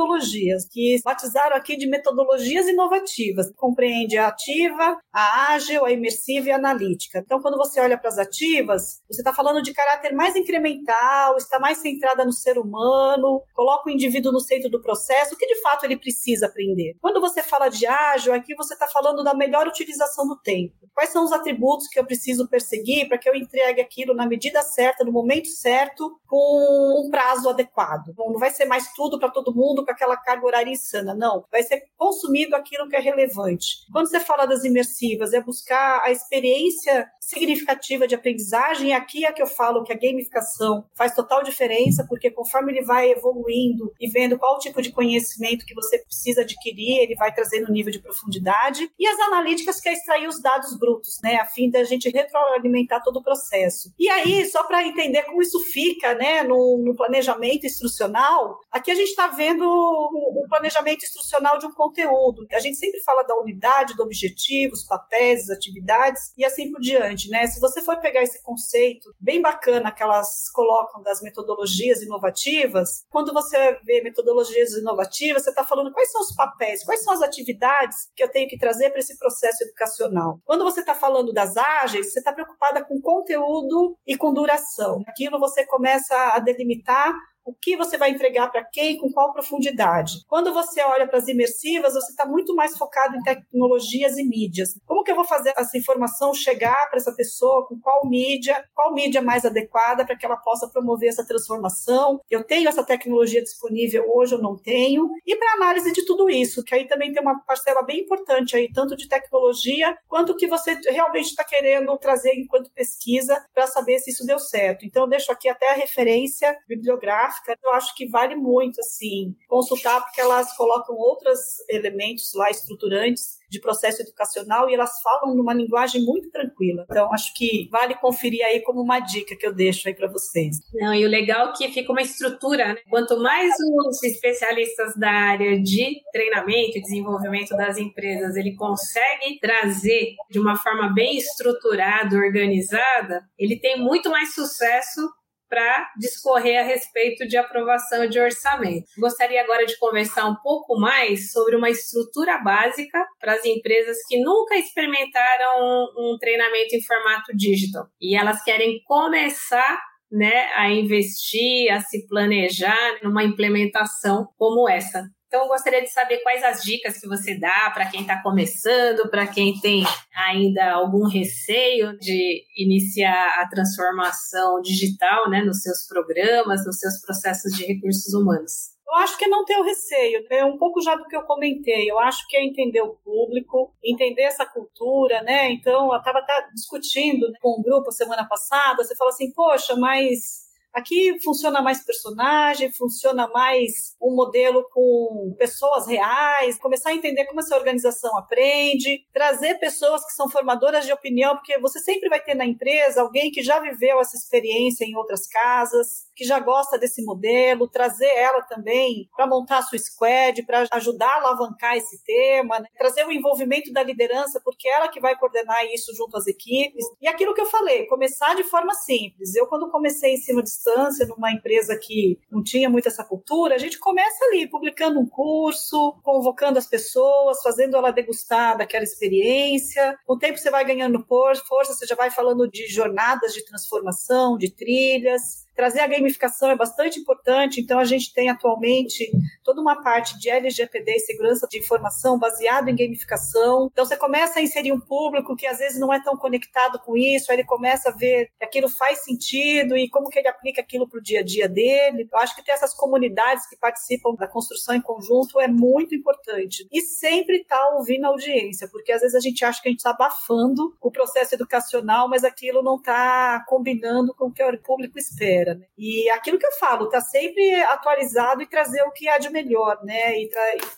que 0.72 1.00
batizaram 1.04 1.56
aqui 1.56 1.78
de 1.78 1.88
metodologias 1.88 2.68
inovativas. 2.68 3.52
Compreende 3.56 4.18
a 4.18 4.28
ativa, 4.28 4.98
a 5.14 5.54
ágil, 5.54 5.86
a 5.86 5.92
imersiva 5.92 6.48
e 6.50 6.52
a 6.52 6.56
analítica. 6.56 7.20
Então, 7.20 7.42
quando 7.42 7.58
você 7.58 7.80
olha 7.80 7.98
para 7.98 8.10
as 8.10 8.18
ativas, 8.18 9.02
você 9.10 9.22
está 9.22 9.34
falando 9.34 9.62
de 9.62 9.74
caráter 9.74 10.14
mais 10.14 10.36
incremental, 10.36 11.38
está 11.38 11.60
mais 11.60 11.78
centrada 11.78 12.26
no 12.26 12.34
ser 12.34 12.58
humano, 12.58 13.42
coloca 13.54 13.90
o 13.90 13.92
indivíduo 13.92 14.32
no 14.32 14.40
centro 14.40 14.70
do 14.70 14.82
processo, 14.82 15.36
o 15.36 15.38
que 15.38 15.48
de 15.48 15.62
fato 15.62 15.86
ele 15.86 15.98
precisa 15.98 16.48
aprender. 16.48 16.96
Quando 17.02 17.22
você 17.22 17.42
fala 17.42 17.70
de 17.70 17.86
ágil, 17.86 18.34
aqui 18.34 18.56
você 18.56 18.74
está 18.74 18.88
falando 18.88 19.24
da 19.24 19.34
melhor 19.34 19.68
utilização 19.68 20.28
do 20.28 20.38
tempo. 20.38 20.74
Quais 20.94 21.10
são 21.10 21.24
os 21.24 21.32
atributos 21.32 21.88
que 21.88 22.00
eu 22.00 22.06
preciso 22.06 22.48
perseguir 22.48 23.08
para 23.08 23.18
que 23.18 23.30
eu 23.30 23.36
entregue 23.36 23.82
aquilo 23.82 24.14
na 24.14 24.26
medida 24.26 24.62
certa, 24.62 25.04
no 25.04 25.12
momento 25.12 25.48
certo, 25.48 26.20
com 26.28 27.06
um 27.06 27.10
prazo 27.10 27.50
adequado? 27.50 28.14
Não 28.18 28.40
vai 28.40 28.52
ser 28.52 28.66
mais 28.66 28.92
tudo 28.94 29.20
para 29.20 29.30
todo 29.30 29.54
mundo 29.54 29.85
com 29.86 29.92
aquela 29.92 30.18
carga 30.18 30.46
horária 30.46 30.72
insana, 30.72 31.14
não. 31.14 31.46
Vai 31.52 31.64
ser 31.64 31.84
consumido 31.96 32.56
aquilo 32.56 32.90
que 32.90 32.96
é 32.96 33.00
relevante. 33.00 33.86
Quando 33.92 34.10
você 34.10 34.20
fala 34.20 34.46
das 34.46 34.64
imersivas, 34.64 35.34
é 35.34 35.42
buscar 35.42 36.02
a 36.04 36.12
experiência 36.12 37.10
significativa 37.20 38.08
de 38.08 38.16
aprendizagem, 38.16 38.94
aqui 38.94 39.26
é 39.26 39.32
que 39.32 39.42
eu 39.42 39.48
falo 39.48 39.84
que 39.84 39.92
a 39.92 39.98
gamificação 39.98 40.86
faz 40.96 41.16
total 41.16 41.44
diferença, 41.44 42.06
porque 42.08 42.30
conforme 42.30 42.72
ele 42.72 42.84
vai 42.84 43.12
evoluindo 43.12 43.92
e 44.00 44.08
vendo 44.08 44.38
qual 44.38 44.60
tipo 44.60 44.82
de 44.82 44.92
conhecimento 44.92 45.66
que 45.66 45.74
você 45.74 45.98
precisa 45.98 46.42
adquirir, 46.42 47.00
ele 47.00 47.16
vai 47.16 47.34
trazendo 47.34 47.72
nível 47.72 47.92
de 47.92 48.00
profundidade, 48.00 48.90
e 48.98 49.08
as 49.08 49.20
analíticas 49.20 49.82
que 49.82 49.90
é 49.90 49.94
extrair 49.94 50.28
os 50.28 50.42
dados 50.42 50.78
brutos, 50.78 51.20
né, 51.24 51.38
a 51.38 51.46
fim 51.46 51.70
da 51.70 51.84
gente 51.84 52.10
retroalimentar 52.10 53.02
todo 53.04 53.18
o 53.18 53.24
processo. 53.24 53.92
E 53.98 54.10
aí, 54.10 54.46
só 54.46 54.64
para 54.64 54.86
entender 54.86 55.24
como 55.24 55.42
isso 55.42 55.60
fica, 55.66 56.14
né, 56.14 56.44
no, 56.44 56.78
no 56.84 56.96
planejamento 56.96 57.66
instrucional, 57.66 58.60
aqui 58.72 58.92
a 58.92 58.96
gente 58.96 59.10
está 59.10 59.28
vendo 59.28 59.66
o 59.76 60.46
planejamento 60.48 61.04
instrucional 61.04 61.58
de 61.58 61.66
um 61.66 61.72
conteúdo. 61.72 62.46
A 62.52 62.60
gente 62.60 62.78
sempre 62.78 63.02
fala 63.02 63.24
da 63.24 63.36
unidade, 63.36 63.96
do 63.96 64.04
objetivo, 64.04 64.74
os 64.74 64.84
papéis, 64.84 65.50
as 65.50 65.58
atividades 65.58 66.34
e 66.38 66.46
assim 66.46 66.72
por 66.72 66.80
diante, 66.80 67.30
né? 67.30 67.48
Se 67.48 67.60
você 67.60 67.82
for 67.82 68.00
pegar 68.00 68.24
esse 68.24 68.42
conceito 68.42 69.14
bem 69.20 69.42
bacana 69.42 69.92
que 69.92 70.04
elas 70.04 70.50
colocam 70.52 71.02
das 71.02 71.22
metodologias 71.22 72.02
inovativas, 72.02 73.06
quando 73.10 73.34
você 73.34 73.80
vê 73.84 74.02
metodologias 74.02 74.74
inovativas, 74.74 75.44
você 75.44 75.50
está 75.50 75.64
falando 75.64 75.92
quais 75.92 76.12
são 76.12 76.22
os 76.22 76.34
papéis, 76.36 76.84
quais 76.84 77.04
são 77.04 77.14
as 77.14 77.22
atividades 77.22 78.10
que 78.16 78.24
eu 78.24 78.30
tenho 78.30 78.50
que 78.50 78.58
trazer 78.58 78.90
para 78.90 79.00
esse 79.00 79.18
processo 79.18 79.64
educacional. 79.64 80.40
Quando 80.46 80.64
você 80.64 80.80
está 80.80 80.96
falando 80.96 81.34
das 81.34 81.58
ágeis, 81.58 82.12
você 82.12 82.20
está 82.20 82.32
preocupada 82.34 82.84
com 82.84 83.02
conteúdo 83.02 83.98
e 84.06 84.18
com 84.18 84.34
duração. 84.34 85.04
Aquilo 85.08 85.40
você 85.40 85.66
começa 85.66 86.16
a 86.34 86.40
delimitar 86.40 87.14
o 87.46 87.54
que 87.54 87.78
você 87.78 87.98
vai 87.98 88.10
entregar 88.10 88.52
para 88.52 88.64
quem, 88.64 88.98
com 88.98 89.12
qual 89.12 89.32
profundidade. 89.32 90.26
Quando 90.28 90.52
você 90.52 90.82
olha 90.82 91.08
para 91.08 91.20
as 91.20 91.28
imersivas, 91.28 91.94
você 91.94 92.12
está 92.12 92.26
muito 92.26 92.56
mais 92.56 92.76
focado 92.78 93.16
em 93.16 93.22
tecnologias 93.22 94.18
e 94.18 94.24
mídias. 94.24 94.70
Como 94.86 95.04
que 95.04 95.12
eu 95.12 95.16
vou 95.16 95.26
fazer 95.26 95.54
essa 95.56 95.78
informação 95.78 96.34
chegar 96.34 96.90
para 96.90 96.98
essa 96.98 97.14
pessoa, 97.14 97.68
com 97.68 97.80
qual 97.80 98.06
mídia, 98.08 98.66
qual 98.74 98.94
mídia 98.94 99.22
mais 99.22 99.46
adequada 99.46 100.06
para 100.06 100.18
que 100.18 100.26
ela 100.26 100.38
possa 100.38 100.68
promover 100.68 101.10
essa 101.10 101.26
transformação? 101.26 102.20
Eu 102.30 102.44
tenho 102.44 102.68
essa 102.68 102.84
tecnologia 102.84 103.44
disponível 103.44 104.06
hoje, 104.12 104.34
eu 104.34 104.42
não 104.42 104.58
tenho. 104.58 105.10
E 105.26 105.36
para 105.36 105.54
análise 105.54 105.92
de 105.94 106.04
tudo 106.06 106.30
isso, 106.30 106.64
que 106.64 106.74
aí 106.74 106.88
também 106.88 107.14
tem 107.14 107.22
uma 107.22 107.40
parcela 107.42 107.84
bem 107.84 108.02
importante 108.02 108.56
aí, 108.56 108.72
tanto 108.74 108.96
de 108.96 109.08
tecnologia, 109.08 109.96
quanto 110.08 110.32
o 110.32 110.36
que 110.36 110.48
você 110.48 110.74
realmente 110.88 111.28
está 111.28 111.44
querendo 111.44 111.96
trazer 111.98 112.34
enquanto 112.34 112.72
pesquisa 112.72 113.44
para 113.54 113.68
saber 113.68 114.00
se 114.00 114.10
isso 114.10 114.26
deu 114.26 114.40
certo. 114.40 114.86
Então, 114.86 115.04
eu 115.04 115.10
deixo 115.10 115.32
aqui 115.32 115.48
até 115.48 115.72
a 115.72 115.76
referência 115.76 116.58
bibliográfica 116.68 117.35
gráfica, 117.36 117.58
eu 117.64 117.72
acho 117.72 117.96
que 117.96 118.08
vale 118.08 118.36
muito 118.36 118.80
assim 118.80 119.36
consultar 119.48 120.02
porque 120.02 120.22
elas 120.22 120.56
colocam 120.56 120.96
outros 120.96 121.40
elementos 121.70 122.32
lá 122.34 122.50
estruturantes 122.50 123.36
de 123.50 123.60
processo 123.60 124.02
educacional 124.02 124.70
e 124.70 124.74
elas 124.74 125.00
falam 125.02 125.36
numa 125.36 125.54
linguagem 125.54 126.04
muito 126.04 126.30
tranquila. 126.30 126.86
Então, 126.90 127.12
acho 127.14 127.34
que 127.36 127.70
vale 127.72 127.96
conferir 127.96 128.44
aí 128.44 128.62
como 128.62 128.82
uma 128.82 129.00
dica 129.00 129.36
que 129.36 129.46
eu 129.46 129.54
deixo 129.54 129.88
aí 129.88 129.94
para 129.94 130.12
vocês. 130.12 130.58
Não, 130.74 130.94
e 130.94 131.06
o 131.06 131.10
legal 131.10 131.50
é 131.50 131.52
que 131.54 131.70
fica 131.70 131.92
uma 131.92 132.02
estrutura, 132.02 132.74
né? 132.74 132.78
Quanto 132.90 133.18
mais 133.22 133.54
os 133.88 134.04
especialistas 134.04 134.96
da 134.98 135.12
área 135.12 135.62
de 135.62 136.02
treinamento 136.12 136.78
e 136.78 136.82
desenvolvimento 136.82 137.56
das 137.56 137.78
empresas 137.78 138.36
ele 138.36 138.56
consegue 138.56 139.40
trazer 139.40 140.16
de 140.30 140.40
uma 140.40 140.58
forma 140.58 140.94
bem 140.94 141.18
estruturada, 141.18 142.16
organizada, 142.16 143.24
ele 143.38 143.60
tem 143.60 143.80
muito 143.80 144.10
mais 144.10 144.34
sucesso 144.34 145.02
para 145.50 145.90
discorrer 145.98 146.60
a 146.60 146.64
respeito 146.64 147.28
de 147.28 147.38
aprovação 147.38 148.08
de 148.08 148.20
orçamento. 148.20 148.86
Gostaria 148.98 149.42
agora 149.42 149.66
de 149.66 149.78
conversar 149.78 150.28
um 150.28 150.36
pouco 150.42 150.80
mais 150.80 151.32
sobre 151.32 151.56
uma 151.56 151.70
estrutura 151.70 152.38
básica 152.40 153.06
para 153.20 153.34
as 153.34 153.46
empresas 153.46 153.98
que 154.08 154.20
nunca 154.20 154.56
experimentaram 154.56 155.86
um, 155.98 156.18
treinamento 156.20 156.76
em 156.76 156.84
formato 156.84 157.36
digital 157.36 157.86
e 158.02 158.16
elas 158.16 158.44
querem 158.44 158.82
começar 158.86 159.80
né, 160.12 160.50
a 160.56 160.70
investir, 160.70 161.72
a 161.72 161.82
se 161.82 162.08
planejar 162.08 163.00
numa 163.04 163.24
implementação 163.24 164.28
como 164.38 164.70
essa. 164.70 165.04
Então, 165.36 165.44
eu 165.44 165.50
gostaria 165.50 165.82
de 165.82 165.90
saber 165.90 166.20
quais 166.20 166.42
as 166.46 166.62
dicas 166.62 166.98
que 166.98 167.10
você 167.10 167.38
dá 167.38 167.70
para 167.74 167.92
quem 167.92 168.04
está 168.04 168.24
começando, 168.24 169.10
para 169.10 169.28
quem 169.28 169.60
tem 169.60 169.84
ainda 170.16 170.72
algum 170.72 171.10
receio 171.10 171.98
de 171.98 172.42
iniciar 172.58 173.42
a 173.42 173.50
transformação 173.50 174.62
digital 174.62 175.30
né, 175.30 175.42
nos 175.42 175.62
seus 175.62 175.86
programas, 175.90 176.66
nos 176.66 176.80
seus 176.80 177.02
processos 177.02 177.52
de 177.52 177.66
recursos 177.66 178.14
humanos. 178.14 178.74
Eu 178.88 178.96
acho 179.00 179.18
que 179.18 179.26
é 179.26 179.28
não 179.28 179.44
ter 179.44 179.58
o 179.58 179.64
receio. 179.64 180.26
É 180.32 180.46
um 180.46 180.58
pouco 180.58 180.82
já 180.82 180.96
do 180.96 181.04
que 181.04 181.18
eu 181.18 181.24
comentei. 181.24 181.92
Eu 181.92 182.00
acho 182.00 182.26
que 182.30 182.38
é 182.38 182.46
entender 182.46 182.80
o 182.80 182.96
público, 183.04 183.74
entender 183.84 184.22
essa 184.22 184.46
cultura, 184.46 185.22
né? 185.22 185.52
Então, 185.52 185.92
eu 185.92 186.00
estava 186.00 186.26
discutindo 186.54 187.28
com 187.42 187.60
um 187.60 187.62
grupo 187.62 187.92
semana 187.92 188.26
passada. 188.26 188.82
Você 188.82 188.96
fala 188.96 189.10
assim, 189.10 189.34
poxa, 189.34 189.76
mas 189.76 190.45
Aqui 190.76 191.18
funciona 191.24 191.62
mais 191.62 191.86
personagem, 191.86 192.70
funciona 192.70 193.30
mais 193.30 193.96
um 194.02 194.14
modelo 194.14 194.68
com 194.74 195.34
pessoas 195.40 195.88
reais, 195.88 196.60
começar 196.60 196.90
a 196.90 196.94
entender 196.94 197.24
como 197.28 197.40
essa 197.40 197.56
organização 197.56 198.18
aprende, 198.18 199.06
trazer 199.14 199.58
pessoas 199.58 200.06
que 200.06 200.12
são 200.12 200.30
formadoras 200.30 200.86
de 200.86 200.92
opinião, 200.92 201.38
porque 201.38 201.58
você 201.60 201.80
sempre 201.80 202.10
vai 202.10 202.20
ter 202.20 202.36
na 202.36 202.46
empresa 202.46 203.02
alguém 203.02 203.32
que 203.32 203.42
já 203.42 203.58
viveu 203.58 204.02
essa 204.02 204.18
experiência 204.18 204.84
em 204.84 204.98
outras 204.98 205.26
casas, 205.28 206.10
que 206.14 206.26
já 206.26 206.40
gosta 206.42 206.78
desse 206.78 207.06
modelo, 207.06 207.70
trazer 207.70 208.14
ela 208.14 208.42
também 208.42 209.10
para 209.16 209.26
montar 209.26 209.60
a 209.60 209.62
sua 209.62 209.78
squad, 209.78 210.44
para 210.44 210.68
ajudar 210.74 211.08
a 211.08 211.16
alavancar 211.22 211.78
esse 211.78 212.04
tema, 212.04 212.60
né? 212.60 212.68
trazer 212.78 213.06
o 213.08 213.14
envolvimento 213.14 213.72
da 213.72 213.82
liderança, 213.82 214.42
porque 214.44 214.68
ela 214.68 214.90
que 214.90 215.00
vai 215.00 215.18
coordenar 215.18 215.66
isso 215.74 215.96
junto 215.96 216.18
às 216.18 216.28
equipes. 216.28 216.86
E 217.02 217.08
aquilo 217.08 217.34
que 217.34 217.40
eu 217.40 217.46
falei, 217.46 217.86
começar 217.86 218.36
de 218.36 218.44
forma 218.44 218.74
simples. 218.74 219.36
Eu, 219.36 219.48
quando 219.48 219.72
comecei 219.72 220.16
em 220.16 220.18
cima 220.18 220.44
distância, 220.66 221.06
numa 221.06 221.32
empresa 221.32 221.78
que 221.78 222.20
não 222.32 222.44
tinha 222.44 222.70
muito 222.70 222.88
essa 222.88 223.04
cultura, 223.04 223.56
a 223.56 223.58
gente 223.58 223.78
começa 223.78 224.26
ali, 224.26 224.48
publicando 224.50 225.00
um 225.00 225.06
curso, 225.06 225.96
convocando 226.04 226.58
as 226.58 226.66
pessoas, 226.66 227.42
fazendo 227.42 227.78
ela 227.78 227.92
degustar 227.92 228.58
daquela 228.58 228.84
experiência. 228.84 229.98
Com 230.06 230.16
o 230.16 230.20
tempo 230.20 230.38
você 230.38 230.50
vai 230.50 230.66
ganhando 230.66 231.06
força, 231.08 231.74
você 231.74 231.86
já 231.86 231.96
vai 231.96 232.10
falando 232.10 232.50
de 232.50 232.68
jornadas 232.68 233.34
de 233.34 233.46
transformação, 233.46 234.38
de 234.38 234.50
trilhas. 234.50 235.45
Trazer 235.56 235.80
a 235.80 235.88
gamificação 235.88 236.50
é 236.52 236.56
bastante 236.56 237.00
importante, 237.00 237.62
então 237.62 237.80
a 237.80 237.86
gente 237.86 238.14
tem 238.14 238.30
atualmente 238.30 239.10
toda 239.44 239.62
uma 239.62 239.82
parte 239.82 240.20
de 240.20 240.30
LGPD 240.30 240.96
e 240.96 241.00
segurança 241.00 241.48
de 241.48 241.60
informação 241.60 242.20
baseado 242.20 242.70
em 242.70 242.76
gamificação. 242.76 243.70
Então 243.72 243.86
você 243.86 243.96
começa 243.96 244.40
a 244.40 244.42
inserir 244.42 244.72
um 244.72 244.80
público 244.80 245.36
que 245.36 245.48
às 245.48 245.60
vezes 245.60 245.80
não 245.80 245.94
é 245.94 246.02
tão 246.04 246.18
conectado 246.18 246.80
com 246.80 246.98
isso, 246.98 247.32
aí 247.32 247.38
ele 247.38 247.46
começa 247.46 247.90
a 247.90 247.94
ver 247.94 248.30
que 248.38 248.46
aquilo 248.46 248.68
faz 248.68 249.04
sentido 249.04 249.78
e 249.78 249.90
como 249.90 250.10
que 250.10 250.20
ele 250.20 250.28
aplica 250.28 250.62
aquilo 250.62 250.88
para 250.88 251.00
o 251.00 251.04
dia 251.04 251.20
a 251.20 251.24
dia 251.24 251.48
dele. 251.48 252.08
Eu 252.12 252.20
acho 252.20 252.36
que 252.36 252.44
ter 252.44 252.52
essas 252.52 252.74
comunidades 252.74 253.48
que 253.48 253.56
participam 253.56 254.14
da 254.16 254.28
construção 254.28 254.76
em 254.76 254.82
conjunto 254.82 255.40
é 255.40 255.48
muito 255.48 255.96
importante. 255.96 256.68
E 256.72 256.82
sempre 256.82 257.38
estar 257.38 257.58
tá 257.58 257.76
ouvindo 257.76 258.06
a 258.06 258.10
audiência, 258.10 258.68
porque 258.68 258.92
às 258.92 259.02
vezes 259.02 259.16
a 259.16 259.20
gente 259.20 259.44
acha 259.46 259.62
que 259.62 259.68
a 259.68 259.72
gente 259.72 259.80
está 259.80 259.92
abafando 259.92 260.76
o 260.82 260.92
processo 260.92 261.36
educacional, 261.36 262.10
mas 262.10 262.24
aquilo 262.24 262.62
não 262.62 262.76
está 262.76 263.44
combinando 263.48 264.14
com 264.14 264.28
o 264.28 264.32
que 264.32 264.44
o 264.44 264.58
público 264.62 264.98
espera. 264.98 265.45
Né? 265.54 265.66
E 265.78 266.10
aquilo 266.10 266.40
que 266.40 266.46
eu 266.46 266.52
falo, 266.54 266.90
tá 266.90 267.02
sempre 267.02 267.54
atualizado 267.64 268.42
e 268.42 268.50
trazer 268.50 268.82
o 268.84 268.92
que 268.92 269.08
há 269.08 269.18
de 269.18 269.30
melhor, 269.30 269.80
né? 269.84 270.18
E, 270.18 270.30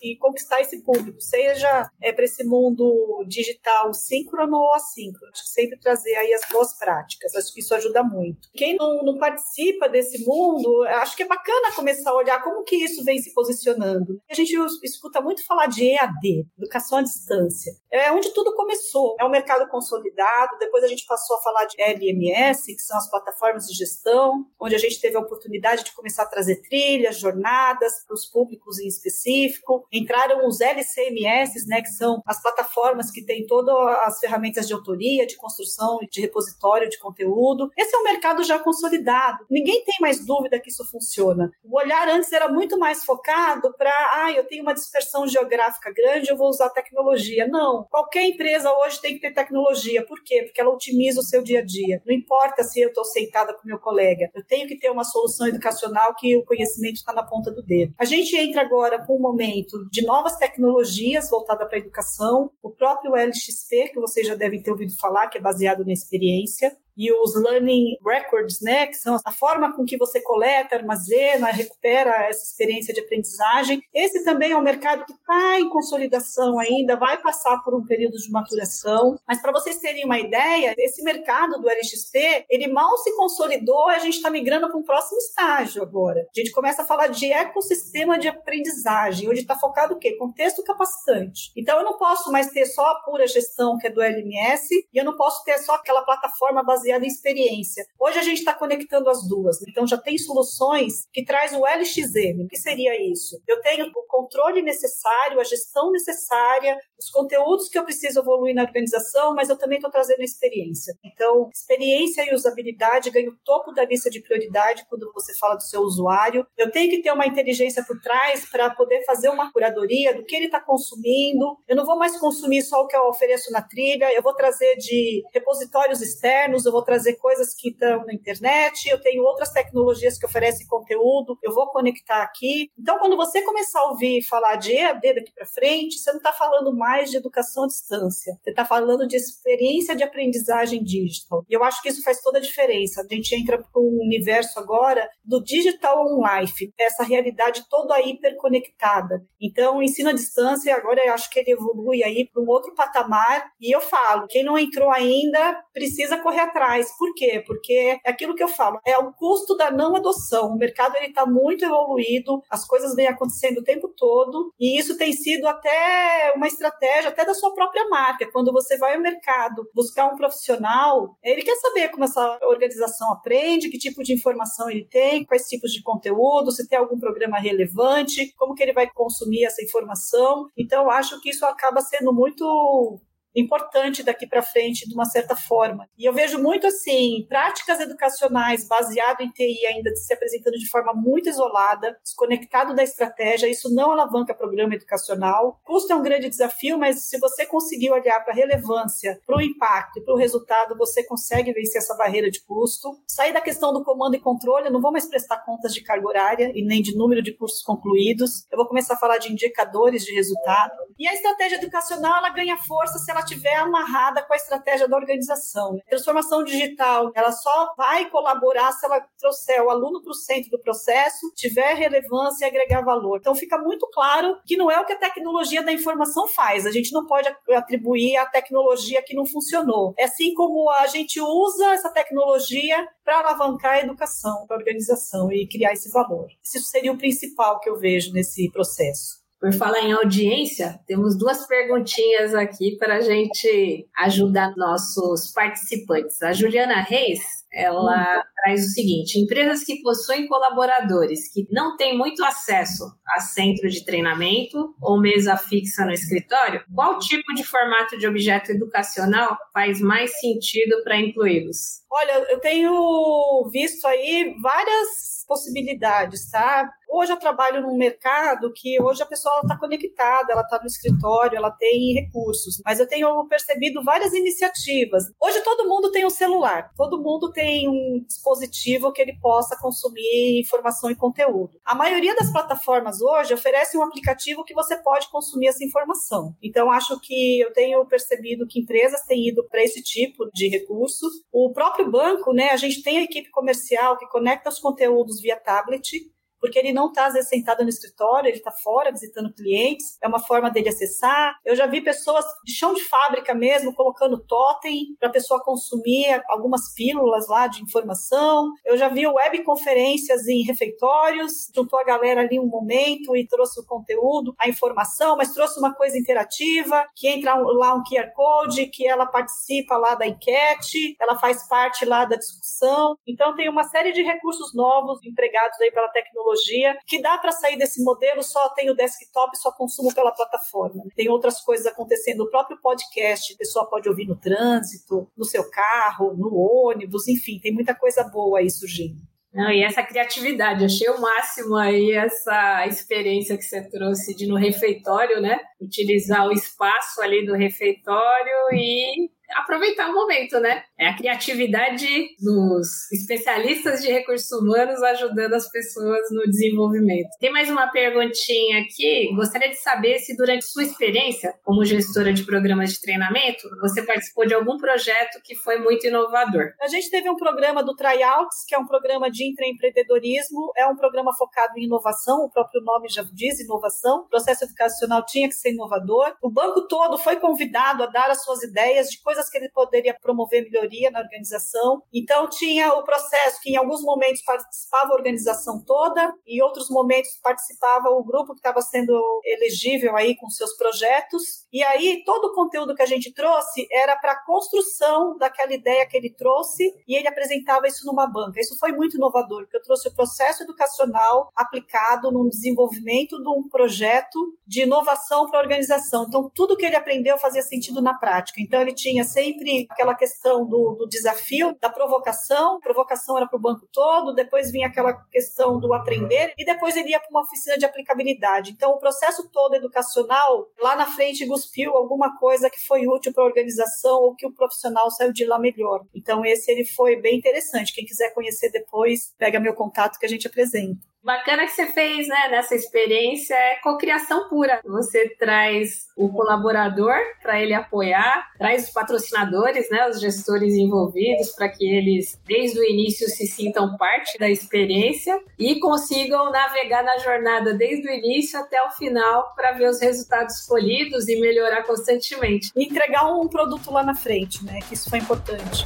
e 0.02 0.18
conquistar 0.18 0.62
esse 0.62 0.84
público, 0.84 1.22
seja 1.22 1.90
é, 2.02 2.12
para 2.12 2.26
esse 2.26 2.44
mundo 2.44 3.24
digital 3.28 3.94
síncrono 3.94 4.58
ou 4.58 4.74
assíncrono. 4.74 5.32
Sempre 5.36 5.80
trazer 5.80 6.16
aí 6.16 6.34
as 6.34 6.42
boas 6.52 6.78
práticas. 6.78 7.36
Acho 7.36 7.54
que 7.54 7.62
isso 7.62 7.74
ajuda 7.76 8.04
muito. 8.04 8.50
Quem 8.56 8.76
não, 8.76 9.04
não 9.04 9.18
participa 9.18 9.88
desse 9.88 10.26
mundo, 10.26 10.84
acho 10.84 11.16
que 11.16 11.24
é 11.24 11.28
bacana 11.28 11.76
começar 11.76 12.12
a 12.12 12.16
olhar 12.16 12.42
como 12.44 12.64
que 12.64 12.76
isso 12.76 13.04
vem 13.04 13.20
se 13.20 13.34
posicionando. 13.34 14.20
A 14.30 14.34
gente 14.34 14.54
escuta 14.84 15.22
muito 15.22 15.46
falar 15.46 15.68
de 15.68 15.86
EAD, 15.86 16.48
educação 16.58 17.00
à 17.00 17.02
distância. 17.02 17.74
É 17.92 18.12
onde 18.12 18.34
tudo 18.34 18.54
começou. 18.56 19.16
É 19.20 19.26
um 19.26 19.30
mercado 19.30 19.68
consolidado, 19.70 20.58
depois 20.60 20.84
a 20.84 20.88
gente 20.88 21.06
passou 21.06 21.38
a 21.38 21.42
falar 21.42 21.66
de 21.66 21.82
LMS, 21.82 22.76
que 22.76 22.82
são 22.82 22.98
as 22.98 23.10
plataformas 23.10 23.68
de 23.68 23.74
gestão, 23.74 24.46
onde 24.60 24.76
a 24.76 24.80
gente 24.80 25.00
teve 25.00 25.16
a 25.16 25.22
oportunidade 25.22 25.84
de 25.84 25.94
começar 25.94 26.24
a 26.24 26.28
trazer 26.28 26.62
trilhas, 26.62 27.18
jornadas 27.18 28.04
para 28.06 28.14
os 28.14 28.26
públicos 28.26 28.80
em 28.80 28.88
específico. 28.88 29.88
Entraram 29.92 30.48
os 30.48 30.60
LCMS, 30.60 31.68
né, 31.68 31.82
que 31.82 31.90
são 31.90 32.22
as 32.26 32.42
plataformas 32.42 33.12
que 33.12 33.24
têm 33.24 33.46
todas 33.46 33.76
as 34.06 34.20
ferramentas 34.20 34.68
de 34.68 34.74
autoria, 34.74 35.26
de 35.26 35.38
construção 35.38 36.00
de 36.10 36.22
repositório 36.22 36.90
de 36.90 37.00
conteúdo. 37.00 37.72
Esse 37.78 37.96
é 37.96 38.00
um 38.00 38.04
mercado 38.04 38.44
já 38.44 38.60
consolidado. 38.60 39.46
Ninguém 39.50 39.84
tem 39.84 39.96
mais 40.02 40.26
dúvida 40.26 40.60
que 40.60 40.70
isso 40.70 40.86
funciona. 40.90 41.52
O 41.64 41.78
olhar 41.78 42.08
antes 42.10 42.32
era 42.32 42.48
muito 42.48 42.78
mais 42.78 43.04
focado 43.04 43.74
para, 43.78 43.92
ah, 44.14 44.32
eu 44.32 44.46
tenho 44.46 44.64
uma 44.64 44.74
dispersão 44.74 45.28
geográfica 45.28 45.92
grande, 45.92 46.30
eu 46.30 46.38
vou 46.38 46.50
usar 46.50 46.70
tecnologia. 46.70 47.48
Não. 47.48 47.87
Qualquer 47.90 48.24
empresa 48.24 48.72
hoje 48.72 49.02
tem 49.02 49.16
que 49.16 49.22
ter 49.22 49.34
tecnologia. 49.34 50.06
Por 50.06 50.24
quê? 50.24 50.44
Porque 50.44 50.62
ela 50.62 50.74
otimiza 50.74 51.20
o 51.20 51.24
seu 51.24 51.42
dia 51.42 51.60
a 51.60 51.66
dia. 51.66 52.02
Não 52.06 52.14
importa 52.14 52.64
se 52.64 52.80
eu 52.80 52.90
estou 52.90 53.04
sentada 53.06 53.54
com 53.54 53.68
meu 53.68 53.80
colega. 53.80 54.30
Eu 54.34 54.44
tenho 54.44 54.68
que 54.68 54.78
ter 54.78 54.90
uma 54.90 55.04
solução 55.04 55.48
educacional 55.48 56.16
que 56.16 56.38
o 56.38 56.46
conhecimento 56.46 56.96
está 56.96 57.14
na 57.14 57.24
ponta 57.24 57.52
do 57.52 57.64
dedo. 57.64 57.94
A 57.98 58.06
gente 58.06 58.36
entra 58.36 58.62
agora 58.62 59.04
com 59.06 59.18
um 59.18 59.22
momento 59.22 59.90
de 59.90 60.06
novas 60.06 60.38
tecnologias 60.38 61.30
voltadas 61.30 61.68
para 61.68 61.78
a 61.78 61.82
educação, 61.82 62.52
o 62.62 62.70
próprio 62.70 63.16
LXP, 63.16 63.90
que 63.94 64.00
vocês 64.00 64.28
já 64.28 64.36
devem 64.36 64.62
ter 64.62 64.72
ouvido 64.72 64.98
falar, 64.98 65.28
que 65.28 65.38
é 65.38 65.42
baseado 65.42 65.86
na 65.86 65.94
experiência, 65.94 66.76
e 66.98 67.12
os 67.14 67.36
learning 67.36 67.98
records, 68.04 68.60
né, 68.60 68.88
que 68.88 68.96
são 68.96 69.18
a 69.24 69.32
forma 69.32 69.74
com 69.76 69.86
que 69.86 69.98
você 69.98 70.20
coleta, 70.20 70.76
armazena, 70.76 71.48
recupera 71.48 72.28
essa 72.28 72.44
experiência 72.44 72.94
de 72.94 73.02
aprendizagem. 73.02 73.82
Esse 73.94 74.24
também 74.24 74.52
é 74.52 74.58
um 74.58 74.62
mercado 74.62 75.06
que 75.06 75.14
está 75.14 75.60
em 75.60 75.70
consolidação 75.70 76.58
ainda, 76.58 76.96
vai 76.96 77.22
passar 77.22 77.60
por 77.64 77.76
um 77.76 77.86
período 77.86 78.18
de 78.18 78.32
maturação. 78.32 79.16
Mas 79.28 79.40
para 79.40 79.52
vocês 79.52 79.78
terem 79.78 80.06
uma 80.06 80.20
ideia, 80.20 80.74
esse 80.78 81.04
mercado 81.04 81.62
do 81.62 81.70
LXP, 81.70 82.46
ele 82.50 82.68
mal 82.68 82.98
se 82.98 83.16
consolidou, 83.16 83.88
a 83.90 84.00
gente 84.00 84.16
está 84.16 84.32
migrando 84.32 84.68
para 84.68 84.78
um 84.78 84.84
próximo 84.84 85.18
estágio 85.20 85.84
agora. 85.84 86.22
A 86.22 86.40
gente 86.40 86.52
começa 86.52 86.82
a 86.82 86.86
falar 86.86 87.08
de 87.08 87.32
ecossistema 87.32 88.18
de 88.18 88.28
aprendizagem, 88.28 89.30
onde 89.30 89.42
está 89.42 89.56
focado 89.56 89.94
o 89.94 90.00
quê? 90.00 90.16
Contexto 90.18 90.64
capacitante. 90.64 91.52
Então 91.56 91.78
eu 91.78 91.84
não 91.84 91.98
posso 91.98 92.32
mais 92.32 92.48
ter 92.48 92.66
só 92.66 92.84
a 92.84 93.02
pura 93.02 93.28
gestão 93.28 93.78
que 93.78 93.88
é 93.88 93.90
do 93.90 94.02
LMS 94.02 94.70
e 94.92 94.98
eu 94.98 95.06
não 95.06 95.16
posso 95.16 95.44
ter 95.44 95.58
só 95.60 95.76
aquela 95.76 96.02
plataforma 96.02 96.64
baseada 96.64 96.87
baseada 96.88 97.06
em 97.06 97.08
experiência. 97.08 97.86
Hoje 98.00 98.18
a 98.20 98.24
gente 98.24 98.40
está 98.40 98.54
conectando 98.54 99.10
as 99.10 99.28
duas, 99.28 99.62
então 99.68 99.86
já 99.86 99.98
tem 99.98 100.18
soluções 100.18 101.08
que 101.12 101.26
traz 101.26 101.52
o 101.54 101.66
LXM. 101.66 102.44
O 102.46 102.48
que 102.48 102.58
seria 102.58 103.12
isso? 103.12 103.42
Eu 103.48 103.62
tenho 103.62 103.88
o 103.88 104.08
controle 104.08 104.62
necessário, 104.62 105.40
a 105.40 105.44
gestão 105.44 105.92
necessária, 105.92 106.78
os 106.98 107.10
conteúdos 107.10 107.68
que 107.68 107.78
eu 107.78 107.84
preciso 107.84 108.22
evoluir 108.22 108.56
na 108.56 108.64
organização, 108.64 109.36
mas 109.36 109.50
eu 109.50 109.58
também 109.58 109.78
estou 109.78 109.92
trazendo 109.92 110.22
experiência. 110.22 110.94
Então, 111.04 111.50
experiência 111.54 112.24
e 112.24 112.34
usabilidade 112.34 113.12
ganham 113.12 113.34
o 113.34 113.38
topo 113.44 113.72
da 113.72 113.86
lista 113.86 114.10
de 114.10 114.22
prioridade 114.22 114.86
quando 114.90 115.12
você 115.14 115.38
fala 115.38 115.56
do 115.56 115.64
seu 115.64 115.82
usuário. 115.82 116.46
Eu 116.58 116.72
tenho 116.72 116.90
que 116.90 117.02
ter 117.02 117.12
uma 117.12 117.28
inteligência 117.28 117.84
por 117.84 118.00
trás 118.02 118.50
para 118.50 118.70
poder 118.74 119.04
fazer 119.06 119.30
uma 119.30 119.52
curadoria 119.52 120.16
do 120.16 120.24
que 120.24 120.36
ele 120.36 120.46
está 120.46 120.60
consumindo. 120.60 121.58
Eu 121.68 121.76
não 121.76 121.86
vou 121.86 121.98
mais 121.98 122.18
consumir 122.18 122.62
só 122.62 122.82
o 122.82 122.88
que 122.88 122.96
eu 122.96 123.08
ofereço 123.08 123.52
na 123.52 123.62
trilha, 123.62 124.14
eu 124.14 124.22
vou 124.22 124.34
trazer 124.34 124.76
de 124.78 125.24
repositórios 125.34 126.02
externos, 126.02 126.66
eu 126.66 126.72
vou 126.72 126.77
trazer 126.84 127.16
coisas 127.16 127.54
que 127.54 127.70
estão 127.70 128.06
na 128.06 128.14
internet, 128.14 128.88
eu 128.90 129.00
tenho 129.02 129.24
outras 129.24 129.52
tecnologias 129.52 130.18
que 130.18 130.26
oferecem 130.26 130.68
conteúdo, 130.68 131.38
eu 131.44 131.54
vou 131.54 131.68
conectar 131.72 132.22
aqui. 132.22 132.70
Então, 132.78 133.00
quando 133.00 133.16
você 133.16 133.42
começar 133.42 133.80
a 133.80 133.90
ouvir 133.90 134.24
falar 134.24 134.56
de 134.56 134.74
EAD 134.74 135.14
daqui 135.16 135.32
para 135.34 135.46
frente, 135.46 136.00
você 136.00 136.12
não 136.12 136.18
está 136.18 136.34
falando 136.34 136.76
mais 136.76 137.10
de 137.10 137.18
educação 137.18 137.64
à 137.64 137.68
distância, 137.68 138.38
você 138.42 138.50
está 138.50 138.66
falando 138.66 139.08
de 139.08 139.16
experiência 139.16 139.96
de 139.96 140.04
aprendizagem 140.04 140.84
digital. 140.84 141.44
E 141.50 141.54
eu 141.54 141.64
acho 141.64 141.82
que 141.82 141.90
isso 141.90 142.04
faz 142.04 142.22
toda 142.22 142.40
a 142.40 142.42
diferença. 142.42 143.02
A 143.02 143.14
gente 143.14 143.36
entra 143.36 143.58
para 143.58 143.82
um 143.82 144.00
universo 144.02 144.60
agora 144.60 145.08
do 145.24 145.44
digital 145.44 146.06
on 146.06 146.22
life, 146.22 146.74
essa 146.80 147.04
realidade 147.04 147.66
toda 147.70 148.00
hiperconectada. 148.02 149.22
Então, 149.42 149.78
o 149.78 149.84
ensino 149.84 150.10
à 150.10 150.14
distância, 150.14 150.76
agora 150.76 151.02
eu 151.06 151.14
acho 151.14 151.30
que 151.30 151.40
ele 151.40 151.52
evolui 151.52 152.04
aí 152.04 152.28
para 152.32 152.42
um 152.42 152.48
outro 152.48 152.74
patamar. 152.74 153.52
E 153.60 153.76
eu 153.76 153.82
falo, 153.82 154.28
quem 154.28 154.44
não 154.44 154.58
entrou 154.58 154.92
ainda 154.92 155.62
precisa 155.74 156.18
correr 156.18 156.42
atrás 156.42 156.67
Por 156.98 157.14
quê? 157.14 157.44
Porque 157.46 158.00
é 158.04 158.10
aquilo 158.10 158.36
que 158.36 158.44
eu 158.44 158.48
falo, 158.48 158.80
é 158.86 158.98
o 158.98 159.14
custo 159.14 159.56
da 159.56 159.72
não 159.72 159.96
adoção. 159.96 160.52
O 160.52 160.58
mercado 160.58 160.96
ele 160.98 161.08
está 161.08 161.26
muito 161.26 161.64
evoluído, 161.64 162.42
as 162.50 162.66
coisas 162.66 162.96
vêm 162.96 163.08
acontecendo 163.08 163.60
o 163.60 163.64
tempo 163.64 163.88
todo, 163.96 164.52
e 164.60 164.78
isso 164.80 164.98
tem 164.98 165.14
sido 165.14 165.48
até 165.48 166.34
uma 166.36 166.48
estratégia 166.48 167.10
até 167.10 167.26
da 167.26 167.34
sua 167.34 167.54
própria 167.54 167.88
marca. 167.90 168.30
Quando 168.32 168.52
você 168.52 168.78
vai 168.78 168.96
ao 168.96 169.02
mercado 169.02 169.68
buscar 169.74 170.08
um 170.08 170.16
profissional, 170.16 171.18
ele 171.24 171.44
quer 171.44 171.56
saber 171.56 171.90
como 171.90 172.04
essa 172.04 172.40
organização 172.44 173.12
aprende, 173.12 173.70
que 173.70 173.78
tipo 173.78 174.04
de 174.04 174.14
informação 174.14 174.70
ele 174.70 174.86
tem, 174.86 175.26
quais 175.26 175.48
tipos 175.48 175.72
de 175.72 175.82
conteúdo, 175.82 176.52
se 176.52 176.68
tem 176.68 176.78
algum 176.78 177.00
programa 177.00 177.40
relevante, 177.40 178.34
como 178.36 178.54
que 178.54 178.64
ele 178.64 178.74
vai 178.74 178.90
consumir 178.90 179.46
essa 179.46 179.64
informação. 179.64 180.48
Então, 180.58 180.90
acho 180.90 181.20
que 181.22 181.30
isso 181.30 181.46
acaba 181.46 181.82
sendo 181.82 182.14
muito 182.14 183.00
importante 183.40 184.04
daqui 184.04 184.28
para 184.28 184.42
frente 184.42 184.88
de 184.88 184.94
uma 184.94 185.06
certa 185.06 185.36
forma. 185.36 185.88
E 185.98 186.06
eu 186.06 186.14
vejo 186.14 186.42
muito 186.42 186.68
assim, 186.68 187.26
práticas 187.30 187.80
educacionais 187.80 188.68
baseado 188.68 189.22
em 189.22 189.30
TI 189.30 189.66
ainda 189.68 189.96
se 189.96 190.14
apresentando 190.14 190.58
de 190.58 190.68
forma 190.70 190.94
muito 190.94 191.30
isolada, 191.30 191.98
desconectado 192.04 192.74
da 192.74 192.84
estratégia, 192.84 193.48
isso 193.48 193.74
não 193.74 193.92
alavanca 193.92 194.34
programa 194.34 194.76
educacional. 194.76 195.60
Custo 195.64 195.94
é 195.94 195.96
um 195.96 196.02
grande 196.02 196.30
desafio, 196.30 196.78
mas 196.78 197.08
se 197.08 197.20
você 197.20 197.46
conseguir 197.46 197.92
olhar 197.92 198.20
para 198.24 198.34
a 198.34 198.36
relevância, 198.36 199.20
para 199.26 199.38
o 199.38 199.42
impacto 199.42 200.00
e 200.00 200.04
para 200.04 200.14
o 200.14 200.18
resultado, 200.18 200.78
você 200.78 201.04
consegue 201.04 201.54
vencer 201.54 201.82
essa 201.82 201.96
barreira 201.96 202.30
de 202.30 202.42
custo. 202.42 202.98
Sair 203.08 203.34
da 203.34 203.42
questão 203.42 203.74
do 203.74 203.84
comando 203.84 204.16
e 204.16 204.20
controle, 204.20 204.68
eu 204.68 204.72
não 204.72 204.82
vou 204.82 204.92
mais 204.92 205.08
prestar 205.08 205.44
contas 205.46 205.74
de 205.74 205.82
carga 205.82 206.08
horária 206.08 206.52
e 206.56 206.66
nem 206.66 206.82
de 206.82 206.96
número 206.96 207.22
de 207.22 207.34
cursos 207.34 207.62
concluídos. 207.62 208.46
Eu 208.52 208.58
vou 208.58 208.68
começar 208.68 208.96
a 208.96 208.98
falar 208.98 209.18
de 209.18 209.32
indicadores 209.32 210.04
de 210.04 210.14
resultado. 210.14 210.74
E 210.98 211.08
a 211.08 211.14
estratégia 211.14 211.58
educacional, 211.58 212.18
ela 212.18 212.30
ganha 212.30 212.58
força 212.58 212.98
se 212.98 213.12
ela 213.12 213.27
estiver 213.28 213.56
amarrada 213.56 214.24
com 214.24 214.34
a 214.34 214.38
estratégia 214.38 214.88
da 214.88 214.96
organização. 214.96 215.78
A 215.86 215.90
transformação 215.90 216.44
digital, 216.44 217.12
ela 217.14 217.32
só 217.32 217.74
vai 217.78 218.10
colaborar 218.10 218.72
se 218.72 218.86
ela 218.86 219.06
trouxer 219.20 219.62
o 219.64 219.70
aluno 219.70 220.02
para 220.02 220.12
o 220.12 220.16
centro 220.16 220.50
do 220.50 220.60
processo, 220.60 221.32
tiver 221.36 221.74
relevância 221.74 222.46
e 222.46 222.48
agregar 222.48 222.82
valor. 222.82 223.18
Então 223.18 223.36
fica 223.36 223.58
muito 223.58 223.88
claro 223.92 224.38
que 224.46 224.58
não 224.58 224.72
é 224.72 224.80
o 224.80 224.86
que 224.86 224.94
a 224.94 225.00
tecnologia 225.00 225.64
da 225.64 225.74
informação 225.74 226.28
faz. 226.28 226.66
A 226.66 226.72
gente 226.72 226.92
não 226.94 227.06
pode 227.06 227.28
atribuir 227.52 228.18
a 228.18 228.26
tecnologia 228.26 229.02
que 229.04 229.14
não 229.14 229.26
funcionou. 229.26 229.94
É 229.98 230.06
assim 230.06 230.34
como 230.34 230.70
a 230.70 230.88
gente 230.88 231.20
usa 231.20 231.74
essa 231.74 231.90
tecnologia 231.90 232.88
para 233.04 233.20
alavancar 233.20 233.74
a 233.74 233.80
educação, 233.82 234.46
a 234.50 234.54
organização 234.54 235.32
e 235.32 235.48
criar 235.48 235.74
esse 235.74 235.90
valor. 235.92 236.28
Isso 236.44 236.60
seria 236.68 236.92
o 236.92 236.98
principal 236.98 237.60
que 237.60 237.70
eu 237.70 237.78
vejo 237.78 238.14
nesse 238.14 238.50
processo. 238.52 239.27
Por 239.40 239.54
falar 239.54 239.82
em 239.82 239.92
audiência, 239.92 240.80
temos 240.88 241.16
duas 241.16 241.46
perguntinhas 241.46 242.34
aqui 242.34 242.76
para 242.78 242.96
a 242.96 243.02
gente 243.02 243.88
ajudar 243.96 244.56
nossos 244.58 245.32
participantes. 245.32 246.24
A 246.24 246.34
Juliana 246.34 246.82
Reis, 246.82 247.20
ela 247.54 248.20
hum. 248.20 248.24
traz 248.44 248.66
o 248.66 248.70
seguinte: 248.70 249.20
empresas 249.20 249.64
que 249.64 249.80
possuem 249.84 250.28
colaboradores 250.28 251.32
que 251.32 251.48
não 251.52 251.78
têm 251.78 251.96
muito 251.96 252.24
acesso 252.24 252.86
a 253.16 253.20
centro 253.20 253.70
de 253.70 253.86
treinamento 253.86 254.76
ou 254.82 255.00
mesa 255.00 255.38
fixa 255.38 255.86
no 255.86 255.92
escritório, 255.92 256.64
qual 256.74 256.98
tipo 256.98 257.34
de 257.36 257.44
formato 257.44 257.96
de 257.98 258.08
objeto 258.08 258.52
educacional 258.52 259.38
faz 259.54 259.80
mais 259.80 260.20
sentido 260.20 260.84
para 260.84 261.00
incluí-los? 261.00 261.84
Olha, 261.92 262.26
eu 262.32 262.40
tenho 262.40 263.50
visto 263.52 263.86
aí 263.86 264.36
várias 264.42 265.24
possibilidades, 265.28 266.30
tá? 266.32 266.72
Hoje 266.90 267.12
eu 267.12 267.18
trabalho 267.18 267.62
num 267.62 267.78
mercado 267.78 268.52
que 268.54 268.82
hoje 268.82 269.04
a 269.04 269.06
pessoa 269.06 269.42
está 269.44 269.58
conectada, 269.58 270.32
ela 270.32 270.42
está 270.42 270.58
no 270.60 270.68
escritório, 270.68 271.38
ela 271.38 271.52
tem 271.52 271.94
recursos, 271.94 272.62
mas 272.66 272.80
eu 272.80 272.88
tenho 272.88 273.28
percebido 273.28 273.84
várias 273.84 274.14
iniciativas. 274.14 275.04
Hoje 275.22 275.42
todo 275.42 275.68
mundo 275.68 275.92
tem 275.92 276.06
um 276.06 276.10
celular, 276.10 276.72
todo 276.78 277.02
mundo 277.02 277.32
tem 277.32 277.68
um 277.68 278.04
dispositivo 278.08 278.92
que 278.94 279.02
ele 279.02 279.18
possa 279.20 279.58
consumir 279.60 280.40
informação 280.40 280.90
e 280.90 280.96
conteúdo. 280.96 281.60
A 281.66 281.76
maioria 281.76 282.16
das 282.16 282.32
plataformas 282.32 283.02
hoje 283.02 283.34
oferece 283.34 283.78
um 283.78 283.84
aplicativo 283.84 284.46
que 284.46 284.54
você 284.54 284.78
pode 284.78 285.10
consumir 285.10 285.48
essa 285.48 285.64
informação. 285.64 286.36
Então 286.42 286.72
acho 286.72 287.00
que 287.02 287.42
eu 287.42 287.52
tenho 287.52 287.86
percebido 287.86 288.48
que 288.48 288.62
empresas 288.62 289.02
têm 289.06 289.28
ido 289.28 289.46
para 289.50 289.62
esse 289.62 289.84
tipo 289.84 290.30
de 290.34 290.48
recursos. 290.48 291.12
O 291.32 291.52
próprio 291.52 291.92
banco, 291.92 292.32
né, 292.34 292.50
a 292.50 292.58
gente 292.58 292.82
tem 292.82 292.98
a 293.00 293.04
equipe 293.04 293.30
comercial 293.30 293.98
que 293.98 294.08
conecta 294.08 294.50
os 294.50 294.60
conteúdos 294.60 295.20
via 295.22 295.36
tablet 295.36 296.08
porque 296.40 296.60
ele 296.60 296.74
não 296.74 296.88
está 296.88 297.10
sentado 297.24 297.64
no 297.64 297.70
escritório, 297.70 298.30
ele 298.30 298.38
está 298.38 298.52
fora 298.52 298.92
visitando 298.92 299.34
clientes, 299.34 299.98
é 300.02 300.08
uma 300.08 300.20
forma 300.20 300.50
dele 300.50 300.70
acessar. 300.70 301.36
Eu 301.46 301.56
já 301.56 301.66
vi 301.66 301.82
pessoas 301.82 302.26
de 302.46 302.54
chão 302.54 302.74
de 302.74 302.84
fábrica 302.84 303.34
mesmo 303.34 303.74
colocando 303.74 304.20
totem 304.20 304.96
para 305.00 305.10
a 305.10 305.12
pessoa 305.12 305.44
consumir 305.44 306.22
algumas 306.28 306.74
pílulas 306.74 307.28
lá 307.28 307.48
de 307.48 307.62
informação. 307.62 308.52
Eu 308.66 308.78
já 308.78 308.90
vi 308.90 309.08
webconferências 309.08 310.28
em 310.28 310.44
refeitórios, 310.44 311.50
juntou 311.56 311.80
a 311.80 311.84
galera 311.84 312.22
ali 312.22 312.40
um 312.40 312.48
momento 312.48 313.16
e 313.16 313.28
trouxe 313.28 313.60
o 313.60 313.66
conteúdo, 313.66 314.34
a 314.40 314.48
informação, 314.48 315.18
mas 315.18 315.34
trouxe 315.34 315.60
uma 315.60 315.74
coisa 315.74 315.98
interativa, 315.98 316.86
que 316.96 317.08
entra 317.08 317.36
lá 317.36 317.74
um 317.74 317.84
QR 317.84 318.12
Code, 318.16 318.68
que 318.68 318.88
ela 318.88 319.06
participa 319.06 319.78
lá 319.78 319.96
da 319.96 320.08
enquete, 320.08 320.96
ela 321.00 321.18
faz 321.18 321.48
parte 321.48 321.86
lá 321.86 322.06
da 322.06 322.16
discussão. 322.16 322.96
Então 323.08 323.36
tem 323.36 323.50
uma 323.50 323.64
série 323.64 323.92
de 323.92 324.02
recursos 324.02 324.54
novos 324.54 325.00
empregados 325.04 325.60
aí 325.62 325.72
pela 325.72 325.90
tecnologia 325.90 326.27
tecnologia, 326.28 326.78
que 326.86 327.02
dá 327.02 327.18
para 327.18 327.32
sair 327.32 327.58
desse 327.58 327.84
modelo, 327.84 328.22
só 328.22 328.50
tem 328.50 328.70
o 328.70 328.76
desktop, 328.76 329.38
só 329.38 329.52
consumo 329.52 329.94
pela 329.94 330.12
plataforma. 330.12 330.84
Tem 330.96 331.10
outras 331.10 331.42
coisas 331.42 331.66
acontecendo, 331.66 332.22
o 332.22 332.30
próprio 332.30 332.60
podcast, 332.62 333.34
a 333.34 333.38
pessoa 333.38 333.70
pode 333.70 333.88
ouvir 333.88 334.08
no 334.08 334.16
trânsito, 334.16 335.08
no 335.18 335.26
seu 335.26 335.50
carro, 335.50 336.14
no 336.16 336.36
ônibus, 336.36 337.08
enfim, 337.08 337.40
tem 337.40 337.54
muita 337.54 337.74
coisa 337.74 338.04
boa 338.04 338.40
aí 338.40 338.50
surgindo. 338.50 338.98
Não, 339.34 339.52
e 339.52 339.62
essa 339.62 339.84
criatividade, 339.84 340.66
achei 340.66 340.90
o 340.90 341.00
máximo 341.00 341.56
aí 341.58 341.92
essa 341.92 342.66
experiência 342.66 343.38
que 343.38 343.44
você 343.44 343.62
trouxe 343.70 344.16
de 344.16 344.26
no 344.26 344.36
refeitório, 344.36 345.22
né? 345.22 345.40
Utilizar 345.62 346.28
o 346.28 346.32
espaço 346.32 347.02
ali 347.02 347.24
do 347.26 347.36
refeitório 347.36 348.34
e 348.54 349.12
aproveitar 349.36 349.90
o 349.90 349.94
momento, 349.94 350.40
né? 350.40 350.64
É 350.78 350.88
a 350.88 350.96
criatividade 350.96 351.88
dos 352.20 352.92
especialistas 352.92 353.82
de 353.82 353.92
recursos 353.92 354.32
humanos 354.32 354.82
ajudando 354.82 355.34
as 355.34 355.50
pessoas 355.50 356.02
no 356.12 356.24
desenvolvimento. 356.24 357.10
Tem 357.20 357.32
mais 357.32 357.50
uma 357.50 357.68
perguntinha 357.68 358.62
aqui. 358.62 359.12
Gostaria 359.16 359.50
de 359.50 359.58
saber 359.58 360.00
se 360.00 360.16
durante 360.16 360.46
sua 360.46 360.64
experiência 360.64 361.34
como 361.44 361.66
gestora 361.66 362.14
de 362.14 362.24
programas 362.24 362.74
de 362.74 362.82
treinamento, 362.82 363.50
você 363.62 363.82
participou 363.82 364.26
de 364.26 364.34
algum 364.34 364.58
projeto 364.58 365.22
que 365.24 365.36
foi 365.36 365.58
muito 365.60 365.86
inovador. 365.88 366.52
A 366.62 366.68
gente 366.68 366.90
teve 366.90 367.10
um 367.10 367.16
programa 367.16 367.64
do 367.64 367.76
Tryouts, 367.76 368.46
que 368.48 368.56
é 368.56 368.58
um 368.58 368.66
programa 368.66 369.10
de 369.10 369.30
intraempreendedorismo, 369.30 370.52
é 370.56 370.66
um 370.68 370.76
programa 370.76 371.12
focado 371.16 371.54
em 371.58 371.66
inovação, 371.66 372.26
o 372.26 372.30
próprio 372.30 372.62
nome 372.62 372.88
já 372.90 373.04
diz 373.14 373.40
inovação. 373.40 374.02
O 374.02 374.10
processo 374.10 374.46
educacional 374.46 375.06
tinha 375.06 375.28
que 375.28 375.36
ser 375.36 375.52
inovador. 375.52 376.16
O 376.22 376.30
banco 376.30 376.68
todo 376.68 376.98
foi 376.98 377.18
convidado 377.18 377.84
a 377.84 377.88
dar 377.88 378.10
as 378.10 378.24
suas 378.24 378.44
ideias 378.44 378.90
de 378.90 379.02
coisas 379.02 379.17
coisas 379.18 379.30
que 379.30 379.38
ele 379.38 379.50
poderia 379.50 379.94
promover 380.00 380.44
melhoria 380.44 380.92
na 380.92 381.00
organização. 381.00 381.82
Então, 381.94 382.30
tinha 382.30 382.74
o 382.74 382.84
processo 382.84 383.42
que, 383.42 383.52
em 383.52 383.58
alguns 383.58 383.82
momentos, 383.82 384.22
participava 384.22 384.92
a 384.92 384.96
organização 384.96 385.64
toda, 385.66 386.14
em 386.26 386.42
outros 386.42 386.70
momentos, 386.70 387.18
participava 387.22 387.90
o 387.90 388.04
grupo 388.04 388.34
que 388.34 388.40
estava 388.40 388.62
sendo 388.62 388.94
elegível 389.26 389.96
aí 389.96 390.16
com 390.16 390.30
seus 390.30 390.56
projetos. 390.56 391.46
E 391.52 391.64
aí, 391.64 392.04
todo 392.06 392.26
o 392.26 392.36
conteúdo 392.36 392.76
que 392.76 392.84
a 392.84 392.88
gente 392.88 393.14
trouxe 393.14 393.68
era 393.72 393.96
para 393.98 394.12
a 394.14 394.24
construção 394.24 395.18
daquela 395.18 395.54
ideia 395.54 395.88
que 395.88 395.98
ele 395.98 396.14
trouxe, 396.14 396.74
e 396.88 396.96
ele 396.96 397.08
apresentava 397.08 397.68
isso 397.68 397.86
numa 397.86 398.06
banca. 398.08 398.40
Isso 398.40 398.58
foi 398.60 398.72
muito 398.72 398.98
inovador, 398.98 399.44
porque 399.44 399.58
eu 399.58 399.64
trouxe 399.64 399.88
o 399.88 399.96
processo 399.96 400.44
educacional 400.44 401.32
aplicado 401.36 402.12
no 402.12 402.30
desenvolvimento 402.30 403.22
de 403.22 403.30
um 403.30 403.48
projeto 403.50 404.20
de 404.46 404.64
inovação 404.64 405.28
para 405.28 405.40
a 405.40 405.42
organização. 405.42 406.06
Então, 406.08 406.30
tudo 406.34 406.56
que 406.56 406.66
ele 406.66 406.76
aprendeu 406.76 407.18
fazia 407.18 407.42
sentido 407.42 407.82
na 407.82 407.94
prática. 407.94 408.42
Então, 408.42 408.62
ele 408.62 408.74
tinha 408.74 409.02
sempre 409.08 409.68
aquela 409.70 409.96
questão 409.96 410.46
do, 410.46 410.76
do 410.76 410.88
desafio, 410.88 411.58
da 411.60 411.70
provocação. 411.70 412.58
A 412.58 412.60
provocação 412.60 413.18
era 413.18 413.28
para 413.28 413.38
o 413.38 413.42
banco 413.42 413.68
todo, 413.72 414.14
depois 414.14 414.52
vinha 414.52 414.68
aquela 414.68 414.94
questão 415.12 415.60
do 415.60 415.74
aprender, 415.74 416.34
e 416.38 416.46
depois 416.46 416.76
ele 416.76 416.90
ia 416.90 417.00
para 417.00 417.10
uma 417.10 417.22
oficina 417.22 417.58
de 417.58 417.66
aplicabilidade. 417.66 418.52
Então, 418.52 418.72
o 418.72 418.80
processo 418.80 419.30
todo 419.32 419.56
educacional, 419.56 420.48
lá 420.60 420.76
na 420.76 420.86
frente, 420.86 421.26
cuspiu 421.28 421.76
alguma 421.76 422.18
coisa 422.18 422.50
que 422.50 422.66
foi 422.66 422.88
útil 422.88 423.14
para 423.14 423.24
a 423.24 423.28
organização 423.28 424.02
ou 424.02 424.16
que 424.16 424.26
o 424.26 424.34
profissional 424.34 424.90
saiu 424.92 425.12
de 425.12 425.26
lá 425.26 425.40
melhor. 425.40 425.82
Então, 425.96 426.26
esse 426.26 426.52
ele 426.52 426.66
foi 426.66 426.96
bem 426.96 427.18
interessante. 427.18 427.74
Quem 427.74 427.86
quiser 427.86 428.14
conhecer 428.14 428.52
depois, 428.52 429.14
pega 429.18 429.40
meu 429.40 429.54
contato 429.54 429.98
que 429.98 430.06
a 430.06 430.10
gente 430.10 430.28
apresenta 430.28 430.80
bacana 431.08 431.46
que 431.46 431.54
você 431.54 431.68
fez 431.68 432.06
né, 432.06 432.28
nessa 432.30 432.54
experiência 432.54 433.34
é 433.34 433.56
cocriação 433.64 434.28
pura. 434.28 434.60
Você 434.66 435.08
traz 435.18 435.88
o 435.96 436.10
colaborador 436.10 436.94
para 437.24 437.42
ele 437.42 437.54
apoiar, 437.54 438.28
traz 438.38 438.66
os 438.66 438.72
patrocinadores, 438.72 439.70
né, 439.72 439.88
os 439.88 440.02
gestores 440.02 440.54
envolvidos, 440.56 441.32
para 441.32 441.48
que 441.48 441.66
eles, 441.66 442.20
desde 442.28 442.60
o 442.60 442.64
início, 442.64 443.08
se 443.08 443.26
sintam 443.26 443.78
parte 443.78 444.20
da 444.20 444.30
experiência 444.30 445.18
e 445.40 445.58
consigam 445.62 446.30
navegar 446.30 446.84
na 446.84 446.98
jornada 446.98 447.54
desde 447.54 447.88
o 447.88 447.92
início 447.92 448.38
até 448.38 448.62
o 448.64 448.72
final 448.72 449.34
para 449.34 449.54
ver 449.54 449.70
os 449.70 449.80
resultados 449.80 450.46
colhidos 450.46 451.08
e 451.08 451.22
melhorar 451.22 451.64
constantemente. 451.64 452.52
E 452.54 452.66
entregar 452.66 453.10
um 453.10 453.30
produto 453.30 453.72
lá 453.72 453.82
na 453.82 453.96
frente, 453.96 454.44
né? 454.44 454.60
Que 454.68 454.74
isso 454.74 454.90
foi 454.90 455.00
importante. 455.00 455.64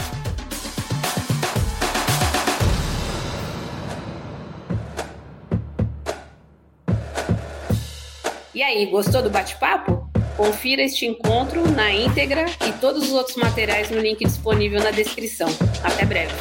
E 8.61 8.63
aí, 8.63 8.85
gostou 8.85 9.23
do 9.23 9.29
bate-papo? 9.31 10.07
Confira 10.37 10.83
este 10.83 11.07
encontro 11.07 11.67
na 11.71 11.91
íntegra 11.91 12.45
e 12.67 12.71
todos 12.73 13.05
os 13.05 13.11
outros 13.11 13.35
materiais 13.35 13.89
no 13.89 13.99
link 13.99 14.23
disponível 14.23 14.79
na 14.83 14.91
descrição. 14.91 15.49
Até 15.83 16.05
breve. 16.05 16.31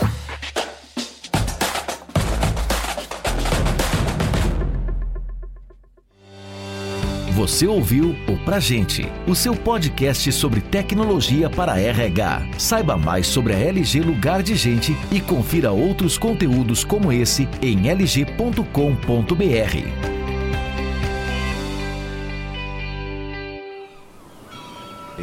Você 7.30 7.66
ouviu 7.66 8.14
o 8.28 8.36
Pra 8.44 8.60
Gente, 8.60 9.10
o 9.26 9.34
seu 9.34 9.56
podcast 9.56 10.30
sobre 10.30 10.60
tecnologia 10.60 11.48
para 11.48 11.80
RH. 11.80 12.42
Saiba 12.58 12.98
mais 12.98 13.28
sobre 13.28 13.54
a 13.54 13.58
LG 13.58 14.00
Lugar 14.00 14.42
de 14.42 14.56
Gente 14.56 14.94
e 15.10 15.22
confira 15.22 15.72
outros 15.72 16.18
conteúdos 16.18 16.84
como 16.84 17.10
esse 17.10 17.48
em 17.62 17.90
lg.com.br. 17.90 20.09